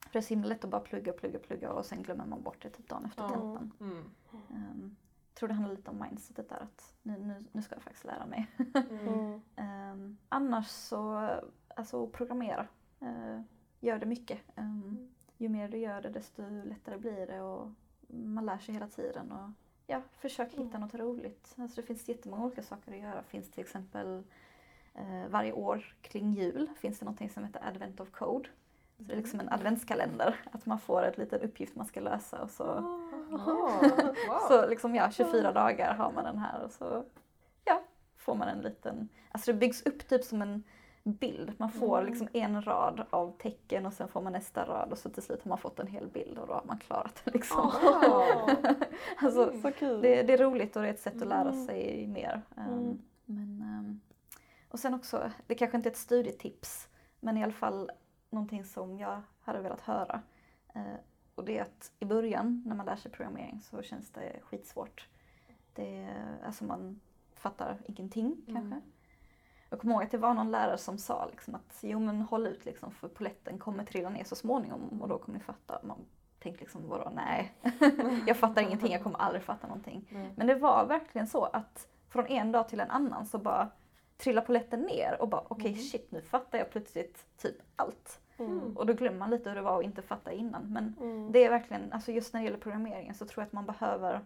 för 0.00 0.12
det 0.12 0.18
är 0.18 0.22
så 0.22 0.28
himla 0.28 0.48
lätt 0.48 0.64
att 0.64 0.70
bara 0.70 0.80
plugga, 0.80 1.12
plugga, 1.12 1.38
plugga 1.38 1.72
och 1.72 1.86
sen 1.86 2.02
glömmer 2.02 2.26
man 2.26 2.42
bort 2.42 2.62
det 2.62 2.70
typ 2.70 2.88
dagen 2.88 3.04
efter 3.04 3.22
Ja. 3.22 3.28
tentan. 3.28 3.72
Mm. 3.80 4.04
Um, 4.50 4.96
tror 5.38 5.48
det 5.48 5.54
handlar 5.54 5.74
lite 5.76 5.90
om 5.90 6.00
mindsetet 6.00 6.48
där 6.48 6.56
att 6.56 6.94
nu, 7.02 7.18
nu, 7.18 7.44
nu 7.52 7.62
ska 7.62 7.74
jag 7.74 7.82
faktiskt 7.82 8.04
lära 8.04 8.26
mig. 8.26 8.46
Mm. 8.90 9.40
Um, 9.56 10.18
annars 10.28 10.66
så, 10.66 11.30
alltså 11.76 12.06
programmera. 12.06 12.66
Uh, 13.02 13.40
gör 13.80 13.98
det 13.98 14.06
mycket. 14.06 14.38
Um, 14.56 15.08
ju 15.36 15.48
mer 15.48 15.68
du 15.68 15.78
gör 15.78 16.02
det 16.02 16.10
desto 16.10 16.42
lättare 16.64 16.98
blir 16.98 17.26
det 17.26 17.40
och 17.40 17.70
man 18.08 18.46
lär 18.46 18.58
sig 18.58 18.74
hela 18.74 18.88
tiden. 18.88 19.32
Och, 19.32 19.50
ja, 19.86 20.02
försök 20.12 20.50
hitta 20.52 20.62
Mm. 20.62 20.80
något 20.80 20.94
roligt. 20.94 21.54
Alltså 21.58 21.80
det 21.80 21.86
finns 21.86 22.08
jättemånga 22.08 22.44
olika 22.44 22.62
saker 22.62 22.92
att 22.92 22.98
göra. 22.98 23.22
finns 23.22 23.50
till 23.50 23.60
exempel 23.60 24.22
eh, 24.94 25.28
varje 25.28 25.52
år 25.52 25.96
kring 26.00 26.32
jul 26.32 26.70
finns 26.76 26.98
det 26.98 27.04
något 27.04 27.32
som 27.32 27.44
heter 27.44 27.68
Advent 27.68 28.00
of 28.00 28.10
Code. 28.10 28.48
Så 28.98 29.04
det 29.04 29.12
är 29.12 29.16
liksom 29.16 29.40
en 29.40 29.48
adventskalender. 29.48 30.34
Att 30.52 30.66
man 30.66 30.78
får 30.78 31.02
ett 31.02 31.18
litet 31.18 31.42
uppgift 31.42 31.76
man 31.76 31.86
ska 31.86 32.00
lösa 32.00 32.42
och 32.42 32.50
så 32.50 32.64
Ah, 33.32 33.80
wow. 34.28 34.38
så 34.48 34.66
liksom 34.68 34.94
ja, 34.94 35.10
24 35.10 35.52
dagar 35.52 35.94
har 35.94 36.12
man 36.12 36.24
den 36.24 36.38
här 36.38 36.62
och 36.64 36.70
så 36.70 37.04
ja, 37.64 37.82
får 38.16 38.34
man 38.34 38.48
en 38.48 38.58
liten, 38.60 39.08
alltså 39.32 39.52
det 39.52 39.58
byggs 39.58 39.82
upp 39.86 40.08
typ 40.08 40.24
som 40.24 40.42
en 40.42 40.64
bild. 41.04 41.52
Man 41.58 41.70
får 41.70 41.98
Mm. 41.98 42.10
liksom 42.10 42.28
en 42.32 42.62
rad 42.62 43.04
av 43.10 43.36
tecken 43.38 43.86
och 43.86 43.92
sen 43.92 44.08
får 44.08 44.20
man 44.20 44.32
nästa 44.32 44.64
rad 44.64 44.92
och 44.92 44.98
så 44.98 45.10
till 45.10 45.22
slut 45.22 45.42
har 45.42 45.48
man 45.48 45.58
fått 45.58 45.78
en 45.78 45.86
hel 45.86 46.06
bild 46.08 46.38
och 46.38 46.46
då 46.46 46.52
har 46.52 46.64
man 46.64 46.78
klarat 46.78 47.20
det 47.24 47.30
liksom. 47.30 47.58
Ah. 47.58 48.48
alltså, 49.16 49.60
Så 49.62 49.72
kul. 49.72 50.00
det, 50.02 50.22
det 50.22 50.32
är 50.32 50.38
roligt 50.38 50.76
och 50.76 50.82
det 50.82 50.88
är 50.88 50.92
ett 50.92 51.00
sätt 51.00 51.22
att 51.22 51.28
lära 51.28 51.50
Mm. 51.50 51.66
sig 51.66 52.06
mer. 52.06 52.42
Um, 52.56 52.64
Mm. 52.64 52.98
men, 53.24 53.62
um, 53.78 54.00
och 54.68 54.78
sen 54.78 54.94
också, 54.94 55.30
det 55.46 55.54
kanske 55.54 55.76
inte 55.76 55.88
är 55.88 55.90
ett 55.90 55.96
studietips 55.96 56.88
men 57.20 57.36
i 57.36 57.42
alla 57.42 57.52
fall 57.52 57.90
någonting 58.30 58.64
som 58.64 58.98
jag 58.98 59.22
hade 59.40 59.60
velat 59.60 59.80
höra. 59.80 60.20
Eh, 60.74 60.82
och 61.34 61.44
det 61.44 61.58
är 61.58 61.62
att 61.62 61.92
i 61.98 62.04
början 62.04 62.62
när 62.66 62.74
man 62.76 62.86
lär 62.86 62.96
sig 62.96 63.10
programmering 63.10 63.60
så 63.60 63.82
känns 63.82 64.10
det 64.10 64.40
skitsvårt. 64.42 65.08
Det, 65.74 66.08
alltså 66.46 66.64
man 66.64 67.00
fattar 67.34 67.76
ingenting 67.86 68.36
Mm. 68.48 68.54
kanske. 68.54 68.80
Jag 69.70 69.80
kommer 69.80 69.94
ihåg 69.94 70.02
att 70.02 70.10
det 70.10 70.18
var 70.18 70.34
någon 70.34 70.50
lärare 70.50 70.78
som 70.78 70.98
sa 70.98 71.26
liksom 71.30 71.54
att 71.54 71.78
jo 71.82 71.98
men 72.00 72.22
håll 72.22 72.46
ut 72.46 72.64
liksom 72.64 72.90
för 72.92 73.08
poletten 73.08 73.58
kommer 73.58 73.84
trilla 73.84 74.08
ner 74.08 74.24
så 74.24 74.36
småningom 74.36 75.02
och 75.02 75.08
då 75.08 75.18
kommer 75.18 75.38
ni 75.38 75.44
fatta. 75.44 75.80
Man 75.82 75.98
tänkte 76.38 76.60
liksom 76.60 76.88
vadå 76.88 77.10
nej, 77.14 77.52
jag 78.26 78.36
fattar 78.36 78.62
ingenting, 78.62 78.92
jag 78.92 79.02
kommer 79.02 79.18
aldrig 79.18 79.42
fatta 79.42 79.66
någonting. 79.66 80.08
Nej. 80.10 80.32
Men 80.36 80.46
det 80.46 80.54
var 80.54 80.86
verkligen 80.86 81.26
så 81.26 81.44
att 81.44 81.88
från 82.08 82.26
en 82.26 82.52
dag 82.52 82.68
till 82.68 82.80
en 82.80 82.90
annan 82.90 83.26
så 83.26 83.38
bara 83.38 83.68
trillade 84.18 84.46
poletten 84.46 84.80
ner 84.80 85.16
och 85.22 85.28
bara 85.28 85.42
okej 85.48 85.70
Mm. 85.72 85.82
shit 85.82 86.12
nu 86.12 86.22
fattar 86.22 86.58
jag 86.58 86.70
plötsligt 86.70 87.26
typ 87.36 87.56
allt. 87.76 88.20
Mm. 88.38 88.76
Och 88.76 88.86
då 88.86 88.92
glömmer 88.92 89.18
man 89.18 89.30
lite 89.30 89.48
hur 89.48 89.56
det 89.56 89.62
var 89.62 89.78
att 89.78 89.84
inte 89.84 90.02
fatta 90.02 90.32
innan. 90.32 90.62
Men 90.72 90.94
Mm. 91.00 91.32
det 91.32 91.44
är 91.44 91.50
verkligen, 91.50 91.92
alltså 91.92 92.12
just 92.12 92.32
när 92.32 92.40
det 92.40 92.44
gäller 92.44 92.58
programmeringen 92.58 93.14
så 93.14 93.26
tror 93.26 93.42
jag 93.42 93.46
att 93.46 93.52
man 93.52 93.66
behöver 93.66 94.20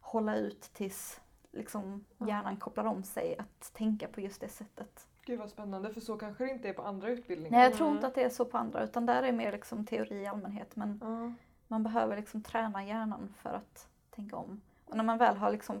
hålla 0.00 0.36
ut 0.36 0.60
tills 0.60 1.20
liksom 1.52 2.04
hjärnan 2.18 2.56
kopplar 2.56 2.84
om 2.84 3.02
sig 3.02 3.38
att 3.38 3.72
tänka 3.74 4.08
på 4.08 4.20
just 4.20 4.40
det 4.40 4.48
sättet. 4.48 5.06
Gud 5.26 5.38
vad 5.38 5.50
spännande 5.50 5.90
för 5.92 6.00
så 6.00 6.16
kanske 6.16 6.44
det 6.44 6.50
inte 6.50 6.68
är 6.68 6.72
på 6.72 6.82
andra 6.82 7.08
utbildningar. 7.08 7.58
Nej 7.58 7.68
jag 7.68 7.74
tror 7.74 7.86
Mm. 7.86 7.96
inte 7.96 8.06
att 8.06 8.14
det 8.14 8.22
är 8.24 8.28
så 8.28 8.44
på 8.44 8.58
andra 8.58 8.84
utan 8.84 9.06
där 9.06 9.22
är 9.22 9.32
mer 9.32 9.52
liksom 9.52 9.86
teori 9.86 10.14
i 10.22 10.26
allmänhet 10.26 10.76
men 10.76 11.00
Ja. 11.02 11.32
man 11.68 11.82
behöver 11.82 12.16
liksom 12.16 12.42
träna 12.42 12.84
hjärnan 12.84 13.34
för 13.38 13.50
att 13.50 13.88
tänka 14.10 14.36
om. 14.36 14.60
Och 14.86 14.96
när 14.96 15.04
man 15.04 15.18
väl 15.18 15.36
har 15.36 15.50
liksom 15.52 15.78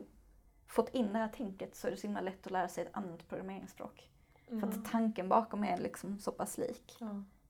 fått 0.74 0.88
in 0.94 1.12
det 1.12 1.18
här 1.18 1.28
tänket 1.28 1.74
så 1.76 1.86
är 1.86 1.90
det 1.90 1.96
så 1.96 2.06
himla 2.06 2.20
lätt 2.20 2.46
att 2.46 2.52
lära 2.52 2.68
sig 2.68 2.84
ett 2.86 2.96
annat 2.96 3.28
programmeringsspråk. 3.28 4.10
För 4.46 4.52
Mm. 4.56 4.68
att 4.68 4.84
tanken 4.90 5.28
bakom 5.28 5.64
är 5.64 5.78
liksom 5.78 6.18
så 6.18 6.32
pass 6.32 6.58
lik. 6.58 6.98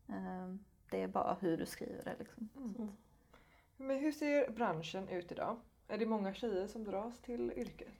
Ehm, 0.08 0.58
Det 0.90 1.02
är 1.02 1.08
bara 1.08 1.34
hur 1.40 1.56
du 1.56 1.66
skriver 1.66 2.04
det 2.04 2.14
liksom. 2.18 2.48
Mm. 2.56 2.88
Men 3.76 3.98
hur 3.98 4.12
ser 4.12 4.50
branschen 4.50 5.08
ut 5.08 5.32
idag? 5.32 5.56
Är 5.88 5.98
det 5.98 6.06
många 6.06 6.34
tjejer 6.34 6.66
som 6.66 6.84
dras 6.84 7.18
till 7.18 7.52
yrket? 7.56 7.92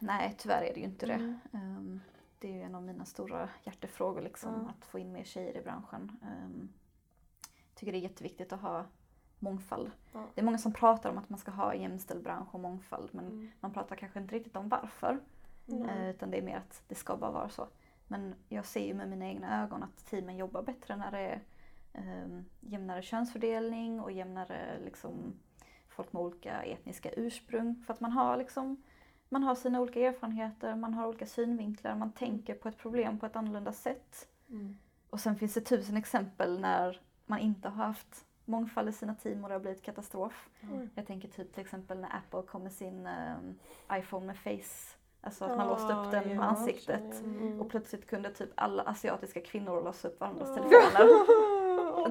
Nej, 0.00 0.34
tyvärr 0.38 0.62
är 0.62 0.74
det 0.74 0.80
ju 0.80 0.86
inte 0.86 1.06
det. 1.06 1.12
Mm. 1.14 1.38
Ehm, 1.52 2.00
Det 2.38 2.48
är 2.48 2.52
ju 2.52 2.62
en 2.62 2.74
av 2.74 2.82
mina 2.82 3.04
stora 3.04 3.48
hjärtefrågor 3.64 4.22
liksom, 4.22 4.66
att 4.78 4.84
få 4.84 4.98
in 4.98 5.12
mer 5.12 5.24
tjejer 5.24 5.56
i 5.56 5.62
branschen. 5.62 6.16
Ehm, 6.22 6.68
Jag 7.68 7.74
tycker 7.80 7.92
det 7.92 7.98
är 7.98 8.10
jätteviktigt 8.10 8.52
att 8.52 8.60
ha 8.60 8.84
mångfald. 9.38 9.90
Ja. 10.12 10.24
Det 10.34 10.40
är 10.40 10.44
många 10.44 10.58
som 10.58 10.72
pratar 10.72 11.10
om 11.10 11.18
att 11.18 11.30
man 11.30 11.38
ska 11.38 11.50
ha 11.50 11.74
jämställd 11.74 12.22
bransch 12.22 12.54
och 12.54 12.60
mångfald 12.60 13.08
men 13.12 13.26
Mm. 13.26 13.50
man 13.60 13.72
pratar 13.72 13.96
kanske 13.96 14.18
inte 14.20 14.34
riktigt 14.34 14.56
om 14.56 14.68
varför. 14.68 15.18
Mm. 15.68 15.88
Utan 16.06 16.30
det 16.30 16.38
är 16.38 16.42
mer 16.42 16.56
att 16.56 16.82
det 16.88 16.94
ska 16.94 17.16
bara 17.16 17.30
vara 17.30 17.48
så. 17.48 17.66
Men 18.06 18.34
jag 18.48 18.64
ser 18.64 18.86
ju 18.86 18.94
med 18.94 19.08
mina 19.08 19.26
egna 19.26 19.62
ögon 19.64 19.82
att 19.82 20.06
teamen 20.06 20.36
jobbar 20.36 20.62
bättre 20.62 20.96
när 20.96 21.10
det 21.10 21.18
är 21.18 21.42
um, 22.24 22.44
jämnare 22.60 23.02
könsfördelning 23.02 24.00
och 24.00 24.12
jämnare 24.12 24.78
liksom, 24.84 25.12
folk 25.88 26.12
med 26.12 26.22
olika 26.22 26.62
etniska 26.62 27.10
ursprung. 27.10 27.82
För 27.86 27.94
att 27.94 28.00
man 28.00 28.12
har 28.12 28.36
liksom 28.36 28.82
man 29.28 29.42
har 29.42 29.54
sina 29.54 29.80
olika 29.80 30.00
erfarenheter, 30.00 30.76
man 30.76 30.94
har 30.94 31.06
olika 31.06 31.26
synvinklar, 31.26 31.94
man 31.94 32.12
tänker 32.12 32.54
på 32.54 32.68
ett 32.68 32.78
problem 32.78 33.18
på 33.18 33.26
ett 33.26 33.36
annorlunda 33.36 33.72
sätt. 33.72 34.28
Mm. 34.50 34.78
Och 35.10 35.20
sen 35.20 35.36
finns 35.36 35.54
det 35.54 35.60
tusen 35.60 35.96
exempel 35.96 36.60
när 36.60 37.00
man 37.26 37.38
inte 37.38 37.68
har 37.68 37.84
haft 37.84 38.24
mångfald 38.48 38.88
i 38.88 38.92
sina 38.92 39.14
team 39.14 39.42
och 39.44 39.48
det 39.48 39.54
har 39.54 39.60
blivit 39.60 39.82
katastrof. 39.82 40.48
Mm. 40.62 40.90
Jag 40.94 41.06
tänker 41.06 41.28
typ 41.28 41.52
till 41.52 41.60
exempel 41.62 42.00
när 42.00 42.16
Apple 42.16 42.42
kom 42.42 42.62
med 42.62 42.72
sin 42.72 43.06
ehm, 43.06 43.58
iPhone 43.92 44.26
med 44.26 44.36
face, 44.38 44.96
alltså 45.20 45.44
att 45.44 45.56
man 45.56 45.68
låste 45.68 45.92
upp 45.94 46.10
den 46.10 46.28
med 46.28 46.36
ja, 46.36 46.42
ansiktet. 46.42 47.02
jag. 47.10 47.24
Mm. 47.24 47.60
Och 47.60 47.70
plötsligt 47.70 48.06
kunde 48.06 48.30
typ 48.30 48.50
alla 48.54 48.82
asiatiska 48.82 49.40
kvinnor 49.40 49.82
låsa 49.84 50.08
upp 50.08 50.20
varandras 50.20 50.48
Ja. 50.48 50.54
telefoner. 50.54 51.48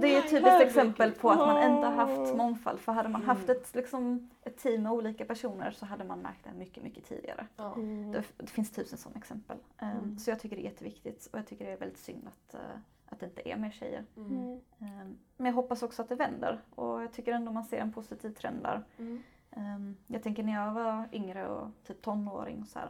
Det 0.01 0.07
är 0.15 0.17
ett 0.19 0.23
typiskt 0.29 0.47
herregud. 0.49 0.67
exempel 0.67 1.11
på 1.11 1.29
att 1.29 1.37
man 1.37 1.71
inte 1.71 1.87
har 1.87 1.93
haft 2.07 2.35
mångfald. 2.35 2.79
För 2.79 2.91
hade 2.91 3.09
man 3.09 3.23
haft 3.23 3.43
Mm. 3.49 3.57
ett, 3.61 3.75
liksom, 3.75 4.29
ett 4.43 4.57
team 4.57 4.83
med 4.83 4.91
olika 4.91 5.25
personer 5.25 5.71
så 5.71 5.85
hade 5.85 6.03
man 6.03 6.19
märkt 6.19 6.43
det 6.43 6.51
mycket, 6.57 6.83
mycket 6.83 7.05
tidigare. 7.05 7.47
Mm. 7.57 8.11
Det, 8.11 8.23
det 8.37 8.47
finns 8.47 8.71
tusen 8.71 8.97
sådana 8.97 9.17
exempel. 9.19 9.57
Mm. 9.77 10.17
Så 10.19 10.29
jag 10.31 10.39
tycker 10.39 10.55
det 10.55 10.61
är 10.61 10.69
jätteviktigt 10.69 11.29
och 11.33 11.39
jag 11.39 11.47
tycker 11.47 11.65
det 11.65 11.71
är 11.71 11.77
väldigt 11.77 11.99
synd 11.99 12.27
att, 12.27 12.53
eh, 12.53 12.59
att 13.09 13.19
det 13.19 13.25
inte 13.25 13.49
är 13.49 13.57
mer 13.57 13.71
tjejer. 13.71 14.05
Mm. 14.17 14.59
Ehm, 14.79 15.17
Men 15.37 15.45
jag 15.45 15.53
hoppas 15.53 15.83
också 15.83 16.01
att 16.01 16.09
det 16.09 16.15
vänder 16.15 16.61
och 16.75 17.01
jag 17.03 17.13
tycker 17.13 17.31
ändå 17.33 17.51
man 17.51 17.65
ser 17.65 17.77
en 17.77 17.93
positiv 17.93 18.29
trend 18.33 18.63
där. 18.63 18.83
Mm. 18.97 19.23
Ehm, 19.51 19.97
Jag 20.07 20.23
tänker 20.23 20.43
när 20.43 20.53
jag 20.53 20.73
var 20.73 21.09
yngre 21.11 21.47
och 21.47 21.69
typ 21.83 22.01
tonåring 22.01 22.61
och 22.61 22.67
så 22.67 22.79
här. 22.79 22.89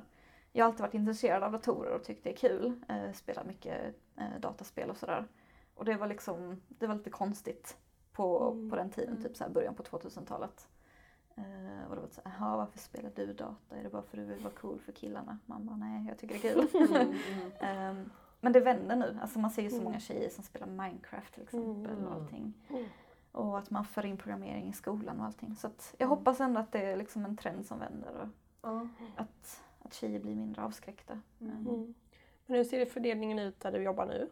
Jag 0.51 0.65
har 0.65 0.69
alltid 0.71 0.81
varit 0.81 0.93
intresserad 0.93 1.43
av 1.43 1.51
datorer 1.51 1.95
och 1.95 2.03
tyckt 2.03 2.23
det 2.23 2.29
är 2.33 2.35
kul. 2.37 2.81
Eh, 2.87 3.11
Spelat 3.13 3.45
mycket 3.47 3.95
eh, 4.17 4.39
dataspel 4.39 4.89
och 4.89 4.97
sådär. 4.97 5.27
Och 5.75 5.85
det 5.85 5.95
var 5.95 6.07
liksom, 6.07 6.61
det 6.67 6.87
var 6.87 6.95
lite 6.95 7.09
konstigt 7.09 7.77
på, 8.11 8.51
Mm. 8.51 8.69
på 8.69 8.75
den 8.75 8.89
tiden, 8.89 9.09
Mm. 9.11 9.23
typ 9.23 9.35
så 9.37 9.43
här 9.43 9.51
början 9.51 9.75
på 9.75 9.83
2000-talet. 9.83 10.67
Eh, 11.35 11.89
och 11.89 11.95
då 11.95 12.01
var 12.01 12.07
det 12.07 12.13
så 12.13 12.21
här, 12.25 12.35
"Jaha, 12.39 12.57
varför 12.57 12.79
spelar 12.79 13.11
du 13.15 13.33
data? 13.33 13.55
Är 13.69 13.83
det 13.83 13.89
bara 13.89 14.01
för 14.01 14.17
att 14.17 14.27
du 14.27 14.33
vill 14.33 14.43
vara 14.43 14.53
cool 14.53 14.79
för 14.79 14.91
killarna? 14.91 15.37
Man 15.45 15.65
bara, 15.65 15.75
nej 15.77 16.05
jag 16.07 16.17
tycker 16.17 16.39
det 16.41 16.47
är 16.49 16.67
kul. 16.67 16.89
Mm. 16.91 17.13
Mm. 17.31 17.51
Ehm, 17.59 18.09
men 18.41 18.53
det 18.53 18.59
vänder 18.59 18.95
nu. 18.95 19.19
Alltså 19.21 19.39
man 19.39 19.51
ser 19.51 19.61
ju 19.61 19.69
så 19.69 19.75
Mm. 19.75 19.83
många 19.85 19.99
tjejer 19.99 20.29
som 20.29 20.43
spelar 20.43 20.67
Minecraft 20.67 21.33
till 21.33 21.43
exempel 21.43 21.91
Mm. 21.93 22.05
och 22.07 22.13
allting. 22.13 22.53
Mm. 22.69 22.85
Och 23.31 23.57
att 23.59 23.69
man 23.69 23.85
för 23.85 24.05
in 24.05 24.17
programmering 24.17 24.69
i 24.69 24.73
skolan 24.73 25.19
och 25.19 25.25
allting. 25.25 25.55
Så 25.55 25.67
jag 25.97 26.05
Mm. 26.05 26.17
hoppas 26.17 26.39
ändå 26.39 26.59
att 26.59 26.71
det 26.71 26.79
är 26.85 26.97
liksom 26.97 27.25
en 27.25 27.37
trend 27.37 27.65
som 27.65 27.79
vänder 27.79 28.29
och 28.61 28.71
att, 29.15 29.63
att 29.79 29.93
tjejer 29.93 30.19
blir 30.19 30.35
mindre 30.35 30.63
avskräckta. 30.63 31.21
Mm. 31.41 31.57
Mm. 31.67 31.93
Men 32.45 32.57
hur 32.57 32.63
ser 32.63 32.85
fördelningen 32.85 33.39
ut 33.39 33.59
där 33.59 33.71
du 33.71 33.81
jobbar 33.83 34.05
nu? 34.05 34.29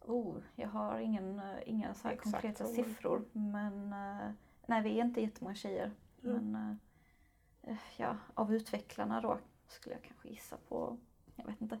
Oh, 0.00 0.36
jag 0.54 0.68
har 0.68 0.98
ingen, 0.98 1.38
eh, 1.38 1.58
inga 1.66 1.94
så 1.94 2.08
konkreta 2.22 2.64
så. 2.64 2.72
siffror. 2.74 3.24
Men 3.32 3.92
eh, 3.92 4.30
nej, 4.66 4.82
vi 4.82 5.00
är 5.00 5.04
inte 5.04 5.20
jättemånga 5.20 5.54
tjejer. 5.54 5.90
Mm. 6.24 6.50
Men 6.52 6.78
eh, 7.62 7.76
ja, 7.96 8.16
av 8.34 8.54
utvecklarna 8.54 9.20
då 9.20 9.38
skulle 9.68 9.94
jag 9.94 10.02
kanske 10.04 10.28
gissa 10.28 10.56
på, 10.68 10.96
jag 11.36 11.44
vet 11.46 11.60
inte, 11.60 11.78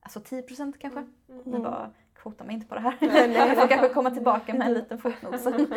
alltså 0.00 0.20
10 0.20 0.42
procent 0.42 0.78
kanske. 0.78 1.00
Mm. 1.00 1.42
Nu 1.44 1.58
bara 1.58 1.90
kvota 2.14 2.44
mig 2.44 2.54
inte 2.54 2.66
på 2.66 2.74
det 2.74 2.80
här. 2.80 2.96
Jag 3.34 3.58
får 3.58 3.68
kanske 3.68 3.88
komma 3.88 4.10
tillbaka 4.10 4.54
med 4.54 4.66
en 4.66 4.74
liten 4.74 4.98
fotnot 5.02 5.40
sen. 5.40 5.72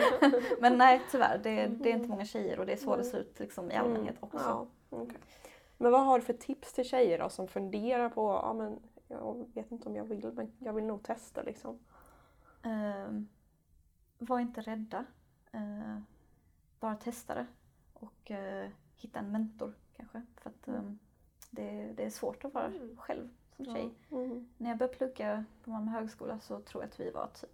Men 0.61 0.77
nej, 0.77 1.01
tyvärr. 1.11 1.37
Det, 1.43 1.67
det 1.67 1.91
är 1.91 1.93
inte 1.95 2.09
många 2.09 2.25
tjejer 2.25 2.59
och 2.59 2.65
det 2.65 2.73
är 2.73 2.77
så 2.77 2.95
det 2.95 3.03
ser 3.03 3.19
ut 3.19 3.39
liksom, 3.39 3.71
i 3.71 3.75
allmänhet 3.75 4.15
också. 4.19 4.37
Ja, 4.47 4.67
okej. 4.89 5.17
Men 5.77 5.91
vad 5.91 6.05
har 6.05 6.19
du 6.19 6.25
för 6.25 6.33
tips 6.33 6.73
till 6.73 6.85
tjejer 6.85 7.19
då 7.19 7.29
som 7.29 7.47
funderar 7.47 8.09
på, 8.09 8.21
ja 8.43 8.53
men 8.53 8.79
jag 9.07 9.45
vet 9.53 9.71
inte 9.71 9.89
om 9.89 9.95
jag 9.95 10.03
vill 10.03 10.31
men 10.33 10.51
jag 10.59 10.73
vill 10.73 10.85
nog 10.85 11.03
testa 11.03 11.41
liksom. 11.43 11.79
Ehm, 12.63 13.27
var 14.17 14.39
inte 14.39 14.61
rädda. 14.61 15.05
Eh, 15.51 15.97
bara 16.79 16.95
testa 16.95 17.35
det. 17.35 17.45
Och 17.93 18.31
eh, 18.31 18.69
hitta 18.95 19.19
en 19.19 19.31
mentor 19.31 19.73
kanske. 19.97 20.21
För 20.37 20.49
att 20.49 20.67
ehm, 20.67 20.99
det, 21.51 21.93
det 21.95 22.05
är 22.05 22.09
svårt 22.09 22.45
att 22.45 22.53
vara 22.53 22.65
Mm. 22.65 22.97
själv 22.97 23.29
som 23.55 23.65
Ja. 23.65 23.73
tjej. 23.73 23.93
Mm. 24.11 24.47
När 24.57 24.69
jag 24.69 24.77
började 24.77 24.97
plugga 24.97 25.43
på 25.63 25.69
Malmö 25.71 25.91
högskola 25.91 26.39
så 26.39 26.59
tror 26.59 26.83
jag 26.83 26.89
att 26.89 26.99
vi 26.99 27.11
var 27.11 27.27
typ 27.27 27.49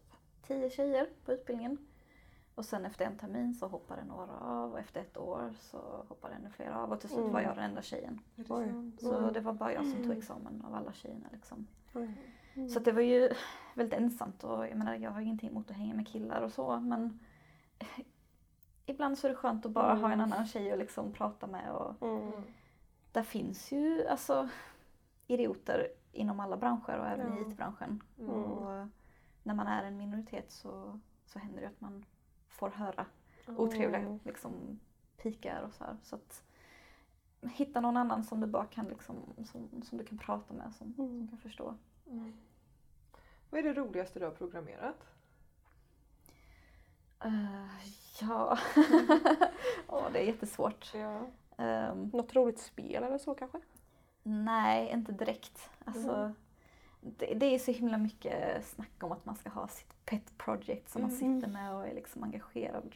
tio 0.48 0.70
tjejer 0.70 1.10
på 1.25 1.32
utbildningen. 1.34 1.77
Och 2.56 2.65
sen 2.65 2.86
efter 2.86 3.06
en 3.06 3.18
termin 3.18 3.53
så 3.53 3.68
hoppade 3.68 4.03
några 4.03 4.38
av 4.39 4.72
och 4.74 4.79
efter 4.79 5.01
ett 5.01 5.18
år 5.18 5.53
så 5.60 5.77
hoppade 6.08 6.34
ännu 6.36 6.50
fler 6.50 6.72
av 6.72 6.91
och 6.91 7.00
till 7.00 7.10
slut 7.10 7.20
Mm. 7.22 7.34
var 7.34 7.41
jag 7.41 7.56
den 7.56 7.63
enda 7.63 7.82
tjejen. 7.82 8.20
Sant? 8.48 9.00
Så 9.00 9.18
Mm. 9.18 9.34
det 9.34 9.39
var 9.39 9.53
bara 9.53 9.74
jag 9.74 9.84
som 9.84 9.94
tog 9.96 10.06
Mm. 10.06 10.18
examen 10.18 10.63
av 10.68 10.75
alla 10.75 10.94
tjejerna 10.94 11.27
liksom. 11.32 11.68
Mm. 11.96 12.70
Så 12.70 12.79
att 12.79 12.86
det 12.86 12.91
var 12.91 13.01
ju 13.01 13.29
väldigt 13.74 14.00
ensamt 14.00 14.44
och 14.44 14.68
jag 14.68 14.75
menar 14.77 14.96
jag 14.96 15.12
har 15.12 15.22
ingenting 15.22 15.50
emot 15.50 15.70
att 15.72 15.77
hänga 15.77 15.94
med 15.94 16.08
killar 16.08 16.41
och 16.41 16.51
så 16.51 16.79
men 16.79 17.20
ibland 18.86 19.18
så 19.18 19.27
är 19.27 19.29
det 19.32 19.36
skönt 19.38 19.65
att 19.65 19.72
bara 19.72 19.94
ha 19.96 20.08
en 20.12 20.20
Mm. 20.20 20.34
annan 20.34 20.48
tjej 20.48 20.72
att 20.72 20.79
liksom 20.79 21.13
prata 21.13 21.48
med 21.48 21.72
och 21.72 22.08
Mm. 22.08 22.32
där 23.12 23.24
finns 23.24 23.72
ju 23.72 24.08
alltså 24.08 24.50
idioter 25.29 25.88
inom 26.12 26.39
alla 26.39 26.57
branscher 26.57 27.00
och 27.00 27.07
även 27.07 27.33
i 27.38 27.41
Ja. 27.41 27.48
IT-branschen. 27.51 28.03
Mm. 28.19 28.29
Och 28.31 28.88
när 29.43 29.53
man 29.53 29.67
är 29.67 29.83
en 29.83 29.98
minoritet 29.98 30.51
så, 30.51 31.00
så 31.25 31.39
händer 31.39 31.62
det 31.62 31.67
att 31.67 31.81
man 31.81 32.05
får 32.48 32.69
höra 32.69 33.05
otrevliga 33.48 34.01
Mm. 34.01 34.19
liksom, 34.24 34.79
pikar 35.17 35.62
och 35.62 35.74
så 35.74 35.83
här. 35.83 35.98
Så 36.03 36.15
att 36.15 36.43
hitta 37.41 37.81
någon 37.81 37.97
annan 37.97 38.23
som 38.23 38.39
du 38.41 38.47
bara 38.47 38.65
kan 38.65 38.86
liksom, 38.86 39.15
som, 39.45 39.82
som 39.84 39.97
du 39.97 40.04
kan 40.06 40.17
prata 40.17 40.54
med, 40.54 40.73
som, 40.75 40.93
som 40.93 41.06
Mm. 41.06 41.27
kan 41.27 41.38
förstå. 41.38 41.75
Mm. 42.08 42.34
Vad 43.49 43.60
är 43.60 43.63
det 43.63 43.73
roligaste 43.73 44.19
du 44.19 44.25
har 44.25 44.32
programmerat? 44.32 45.06
Eh, 47.23 47.67
ja, 48.21 48.58
Åh, 49.88 50.12
det 50.13 50.19
är 50.19 50.23
jättesvårt. 50.23 50.91
Ja. 50.93 51.21
Ehm, 51.58 52.04
Något 52.13 52.36
roligt 52.36 52.60
spel 52.60 53.04
eller 53.04 53.17
så 53.17 53.34
kanske? 53.36 53.60
Nej, 54.30 54.89
inte 54.92 55.12
direkt. 55.12 55.70
Alltså, 55.86 56.12
Mm. 56.15 56.34
det, 57.18 57.34
det 57.34 57.46
är 57.46 57.60
så 57.60 57.72
himla 57.72 57.98
mycket 57.98 58.65
snack 58.68 59.04
om 59.04 59.12
att 59.12 59.26
man 59.26 59.36
ska 59.36 59.50
ha 59.50 59.68
sitt 59.68 60.06
pet 60.06 60.38
project 60.38 60.89
som 60.89 61.02
man 61.02 61.12
Mm. 61.12 61.20
sitter 61.42 61.54
med 61.54 61.76
och 61.76 61.88
är 61.88 61.94
liksom 61.94 62.24
engagerad 62.24 62.96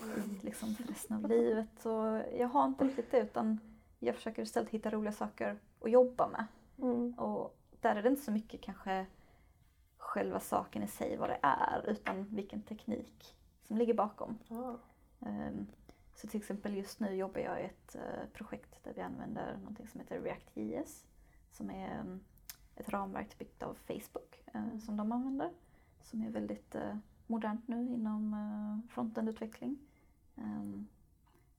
i 0.00 0.44
liksom 0.44 0.74
för 0.74 0.84
resten 0.84 1.16
av 1.16 1.28
livet. 1.30 1.68
Så 1.78 2.22
jag 2.38 2.48
har 2.48 2.64
inte 2.66 2.84
riktigt 2.84 3.10
det 3.10 3.18
utan 3.20 3.60
jag 3.98 4.14
försöker 4.14 4.42
istället 4.42 4.70
hitta 4.70 4.90
roliga 4.90 5.12
saker 5.12 5.58
att 5.80 5.90
jobba 5.90 6.28
med. 6.28 6.44
Mm. 6.78 7.14
Och 7.18 7.56
där 7.80 7.96
är 7.96 8.02
det 8.02 8.08
inte 8.08 8.22
så 8.22 8.30
mycket 8.30 8.60
kanske 8.60 9.06
själva 9.98 10.40
saken 10.40 10.82
i 10.82 10.88
sig, 10.88 11.16
vad 11.16 11.28
det 11.30 11.38
är, 11.42 11.84
utan 11.90 12.24
vilken 12.24 12.62
teknik 12.62 13.36
som 13.64 13.76
ligger 13.78 13.94
bakom. 13.94 14.38
Ja. 14.48 14.76
Ehm, 15.20 15.66
Så 16.20 16.28
till 16.28 16.40
exempel 16.40 16.74
just 16.76 17.00
nu 17.00 17.14
jobbar 17.14 17.40
jag 17.40 17.60
i 17.60 17.64
ett 17.64 17.94
eh, 17.94 18.26
projekt 18.32 18.84
där 18.84 18.92
vi 18.94 19.00
använder 19.00 19.56
någonting 19.56 19.88
som 19.88 20.00
heter 20.00 20.20
React.js 20.20 21.04
som 21.50 21.70
är 21.70 22.00
mm, 22.00 22.20
ett 22.76 22.88
ramverk 22.88 23.38
byggt 23.38 23.62
av 23.62 23.74
Facebook 23.74 24.42
eh, 24.54 24.78
som 24.78 24.96
de 24.96 25.12
använder. 25.12 25.50
Som 26.02 26.22
är 26.22 26.30
väldigt 26.30 26.74
eh, 26.74 26.96
modernt 27.26 27.68
nu 27.68 27.88
inom 27.92 28.36
frontend-utveckling. 28.90 29.76
Ehm, 30.36 30.86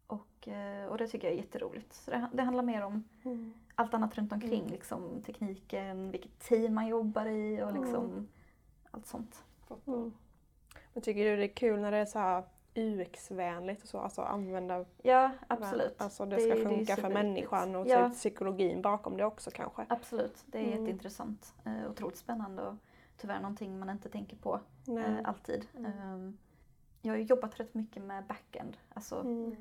Och, 0.08 0.48
och 0.89 0.98
det 0.98 1.08
tycker 1.08 1.28
jag 1.28 1.34
är 1.34 1.38
jätteroligt. 1.38 1.93
Så 1.93 2.12
det, 2.12 2.30
det 2.34 2.43
handlar 2.43 2.63
mer 2.63 2.82
om 2.82 3.04
Mm. 3.24 3.54
allt 3.76 3.93
annat 3.93 4.15
runt 4.17 4.32
omkring, 4.34 4.60
Mm. 4.62 4.72
liksom 4.72 5.22
tekniken, 5.26 6.12
vilket 6.12 6.39
team 6.39 6.74
man 6.74 6.88
jobbar 6.88 7.26
i 7.26 7.62
och 7.63 7.74
liksom 7.74 8.06
Mm. 8.06 8.28
allt 8.91 9.06
sånt. 9.08 9.43
Mm. 9.88 10.13
Men 10.93 11.04
tycker 11.04 11.26
du 11.32 11.36
det 11.38 11.43
är 11.43 11.56
kul 11.56 11.82
när 11.82 11.91
det 11.91 11.98
är 11.98 12.06
så 12.06 12.19
här 12.19 12.43
UX-vänligt 12.75 13.82
och 13.84 13.88
så, 13.89 13.99
alltså 13.99 14.21
använda 14.21 14.86
Ja, 15.03 15.32
absolut. 15.47 16.01
Alltså 16.01 16.25
det 16.25 16.36
Det- 16.36 16.41
ska 16.41 16.49
det 16.55 16.55
funka 16.63 16.75
för 16.77 17.01
superviktigt. 17.01 17.13
människan 17.13 17.75
och 17.75 17.88
Ja. 17.88 18.10
typ 18.10 18.17
psykologin 18.17 18.82
bakom 18.82 19.17
det 19.17 19.25
också 19.25 19.51
kanske. 19.53 19.86
Absolut, 19.89 20.43
det 20.45 20.58
är 20.58 20.63
Mm. 20.67 20.79
jätteintressant. 20.79 21.53
Eh, 21.65 21.91
otroligt 21.91 22.17
spännande 22.17 22.62
och 22.62 22.75
tyvärr 23.17 23.39
någonting 23.39 23.79
man 23.79 23.89
inte 23.89 24.10
tänker 24.10 24.38
på 24.38 24.60
eh, 24.88 25.15
alltid. 25.29 25.67
Mm. 25.77 25.91
Ehm, 25.91 26.38
jag 27.01 27.13
har 27.13 27.17
jobbat 27.17 27.60
rätt 27.60 27.73
mycket 27.73 28.03
med 28.03 28.23
backend. 28.25 28.77
Alltså, 28.93 29.19
Mm. 29.21 29.55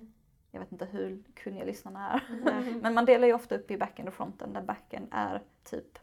Jag 0.51 0.61
vet 0.61 0.73
inte 0.73 0.85
hur 0.85 1.23
kunniga 1.35 1.65
lyssnarna 1.65 2.11
är. 2.11 2.23
Men 2.83 2.95
man 2.95 3.05
delar 3.05 3.27
ju 3.29 3.35
ofta 3.35 3.55
upp 3.55 3.71
i 3.71 3.79
backend 3.79 4.09
och 4.09 4.15
fronten 4.15 4.53
där 4.53 4.63
backend 4.63 5.09
är 5.11 5.43
typ 5.65 5.99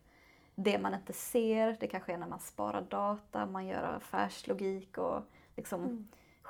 det 0.55 0.79
man 0.79 0.93
inte 0.93 1.13
ser. 1.13 1.77
Det 1.79 1.87
kanske 1.87 2.13
är 2.13 2.17
när 2.17 2.27
man 2.27 2.39
sparar 2.39 2.81
data, 2.81 3.45
man 3.45 3.65
gör 3.65 3.83
affärslogik 3.83 4.97
och 4.97 5.21
liksom 5.55 5.81
Mm. 5.83 6.07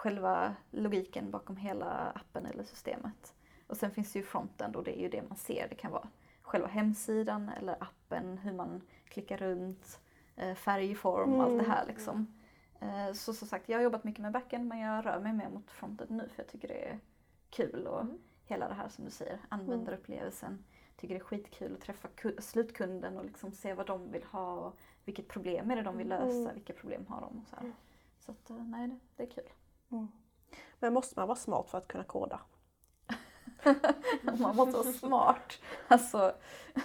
Själva 0.10 0.56
logiken 0.72 1.32
bakom 1.32 1.58
hela 1.58 2.12
appen 2.16 2.46
eller 2.46 2.64
systemet. 2.64 3.36
Och 3.68 3.78
sen 3.78 3.92
finns 3.92 4.14
det 4.14 4.20
ju 4.20 4.26
frontend 4.26 4.76
och 4.76 4.84
det 4.84 5.00
är 5.00 5.02
ju 5.02 5.10
det 5.10 5.24
man 5.30 5.38
ser. 5.38 5.68
Det 5.70 5.76
kan 5.76 5.92
vara 5.92 6.08
själva 6.42 6.68
hemsidan 6.68 7.50
eller 7.50 7.84
appen, 7.84 8.38
hur 8.38 8.54
man 8.54 8.82
klickar 9.06 9.38
runt, 9.38 10.00
eh, 10.36 10.56
färgform, 10.56 11.40
allt 11.40 11.60
det 11.60 11.70
här 11.70 11.86
liksom. 11.86 12.28
Eh, 12.80 13.14
Så 13.14 13.34
som 13.34 13.48
sagt, 13.48 13.70
jag 13.70 13.78
har 13.78 13.84
jobbat 13.84 14.04
mycket 14.04 14.22
med 14.22 14.32
backend 14.32 14.68
men 14.68 14.80
jag 14.80 15.06
rör 15.06 15.20
mig 15.20 15.34
mer 15.34 15.50
mot 15.50 15.72
frontend 15.72 16.12
nu 16.12 16.30
för 16.30 16.44
jag 16.44 16.48
tycker 16.48 16.68
det 16.68 16.88
är 16.90 17.00
kul 17.50 17.88
och 17.88 18.02
Mm. 18.02 18.18
hela 18.46 18.68
det 18.68 18.74
här 18.74 18.90
som 18.90 19.06
du 19.06 19.12
säger, 19.12 19.40
användarupplevelsen. 19.50 20.64
Tycker 20.98 21.16
det 21.16 21.20
är 21.22 21.24
skitkul 21.24 21.74
att 21.74 21.82
träffa 21.82 22.08
ku- 22.08 22.42
slutkunden 22.42 23.18
och 23.18 23.26
liksom 23.26 23.52
se 23.52 23.74
vad 23.74 23.88
de 23.88 24.12
vill 24.12 24.24
ha 24.24 24.52
och 24.54 24.78
vilket 25.06 25.28
problem 25.28 25.72
är 25.72 25.76
det 25.76 25.82
de 25.82 25.98
vill 25.98 26.08
lösa, 26.10 26.38
Mm. 26.42 26.54
vilka 26.56 26.74
problem 26.74 27.06
har 27.08 27.22
de 27.22 27.38
och 27.42 27.48
så 27.48 27.56
här. 27.56 27.72
Så 28.20 28.32
att, 28.32 28.50
eh, 28.50 28.56
nej, 28.66 28.90
det 29.16 29.24
är 29.24 29.28
kul. 29.28 29.44
Men 30.80 30.94
måste 30.94 31.20
man 31.20 31.28
vara 31.28 31.36
smart 31.38 31.70
för 31.70 31.78
att 31.78 31.88
kunna 31.88 32.04
koda? 32.04 32.40
Man 34.40 34.56
var 34.56 34.72
så 34.72 34.84
smart. 34.84 35.62
Alltså, 35.88 36.36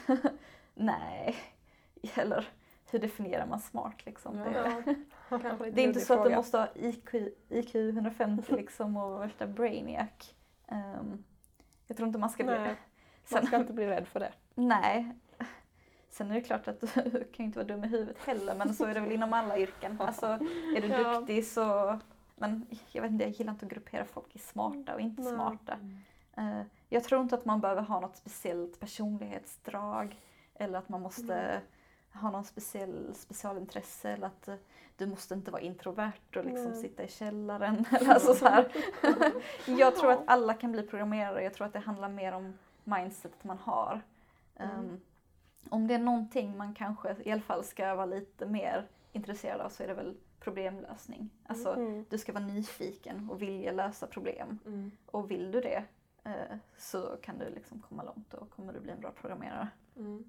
nej. 0.75 1.37
Eller 2.15 2.49
hur 2.91 2.99
definierar 2.99 3.47
man 3.47 3.61
smart 3.61 4.07
liksom? 4.07 4.39
Ja. 4.39 4.83
Det, 5.31 5.37
lite 5.53 5.71
det 5.71 5.81
är 5.83 5.85
inte 5.87 6.01
så 6.01 6.13
att 6.15 6.19
du 6.19 6.23
fråga. 6.23 6.37
måste 6.37 6.59
ha 6.59 6.69
IQ, 6.75 7.15
IQ 7.49 7.75
150 7.75 8.53
liksom 8.57 8.97
och 8.97 9.21
värsta 9.23 9.47
brainiac. 9.47 10.35
Ehm, 10.69 11.25
jag 11.87 11.97
tror 11.97 12.07
inte 12.07 12.19
man 12.19 12.31
ska 12.31 12.45
bli... 12.45 12.59
Nej, 12.59 12.77
man 13.33 13.47
ska 13.47 13.57
inte 13.57 13.73
bli 13.73 13.87
rädd 13.87 14.09
för 14.09 14.21
det. 14.21 14.33
Nej. 14.55 15.13
Sen 16.09 16.31
är 16.31 16.35
det 16.35 16.41
klart 16.41 16.69
att 16.69 16.81
du 16.81 16.87
kan 17.11 17.25
ju 17.37 17.45
inte 17.45 17.59
vara 17.59 17.67
dum 17.67 17.85
i 17.85 17.89
huvudet 17.89 18.19
heller 18.25 18.55
men 18.55 18.75
så 18.75 18.85
är 18.85 18.95
det 18.95 19.01
väl 19.01 19.13
inom 19.13 19.33
alla 19.33 19.59
yrken. 19.59 20.01
Alltså 20.01 20.27
är 20.77 20.81
du 20.81 20.89
Ja. 20.89 21.15
duktig 21.21 21.47
så... 21.47 21.99
Men 22.41 22.67
jag 22.93 23.03
vet 23.03 23.11
inte, 23.11 23.25
jag 23.25 23.33
gillar 23.33 23.53
inte 23.53 23.67
att 23.67 23.73
gruppera 23.73 24.05
folk 24.05 24.37
i 24.37 24.39
smarta 24.39 24.95
och 24.95 25.01
inte 25.01 25.23
smarta. 25.23 25.79
Eh, 26.37 26.63
Jag 26.89 27.05
tror 27.05 27.23
inte 27.23 27.35
att 27.35 27.45
man 27.45 27.61
behöver 27.61 27.83
ha 27.83 28.01
något 28.01 28.17
speciellt 28.17 28.81
personlighetsdrag 28.81 30.21
eller 30.55 30.79
att 30.79 30.89
man 30.89 31.01
måste 31.01 31.61
ha 32.13 32.31
någon 32.31 32.45
speciell 32.45 33.15
specialintresse 33.15 34.11
eller 34.11 34.27
att 34.27 34.49
eh, 34.49 34.55
du 34.97 35.07
måste 35.07 35.35
inte 35.35 35.51
vara 35.51 35.63
introvert 35.63 36.37
och 36.37 36.45
liksom 36.45 36.75
sitta 36.75 37.03
i 37.03 37.09
källaren. 37.09 37.85
Eller 38.01 38.15
alltså 38.15 38.35
så 38.35 38.49
här. 38.49 38.73
jag 39.79 39.97
tror 39.97 40.13
att 40.13 40.23
alla 40.27 40.55
kan 40.55 40.73
bli 40.73 40.83
programmerare. 40.83 41.43
Jag 41.45 41.55
tror 41.55 41.67
att 41.67 41.73
det 41.73 41.79
handlar 41.79 42.09
mer 42.09 42.33
om 42.33 42.59
mindsetet 42.85 43.45
man 43.45 43.59
har. 43.59 44.01
Mm. 44.57 44.79
Um, 44.79 45.01
om 45.69 45.87
det 45.87 45.95
är 45.95 45.99
någonting 45.99 46.57
man 46.57 46.75
kanske 46.75 47.17
i 47.25 47.33
alla 47.33 47.43
fall 47.43 47.65
ska 47.65 47.95
vara 47.95 48.07
lite 48.07 48.47
mer 48.47 48.89
intresserad 49.13 49.61
av 49.61 49.69
så 49.69 49.83
är 49.83 49.89
det 49.89 49.95
väl 49.95 50.17
problemlösning. 50.41 51.31
Alltså, 51.47 51.73
Mm. 51.75 52.05
du 52.11 52.19
ska 52.19 52.33
vara 52.33 52.45
nyfiken 52.45 53.31
och 53.31 53.43
vilja 53.43 53.73
lösa 53.73 54.07
problem. 54.07 54.59
Mm. 54.67 54.91
Och 55.07 55.31
vill 55.31 55.51
du 55.51 55.61
det 55.61 55.85
eh, 56.25 56.57
så 56.79 57.17
kan 57.23 57.39
du 57.39 57.51
liksom 57.51 57.81
komma 57.89 58.03
långt 58.03 58.35
och 58.35 58.51
kommer 58.51 58.73
du 58.73 58.81
bli 58.81 58.93
en 58.93 59.01
bra 59.01 59.11
programmerare. 59.11 59.69
Mm. 59.97 60.25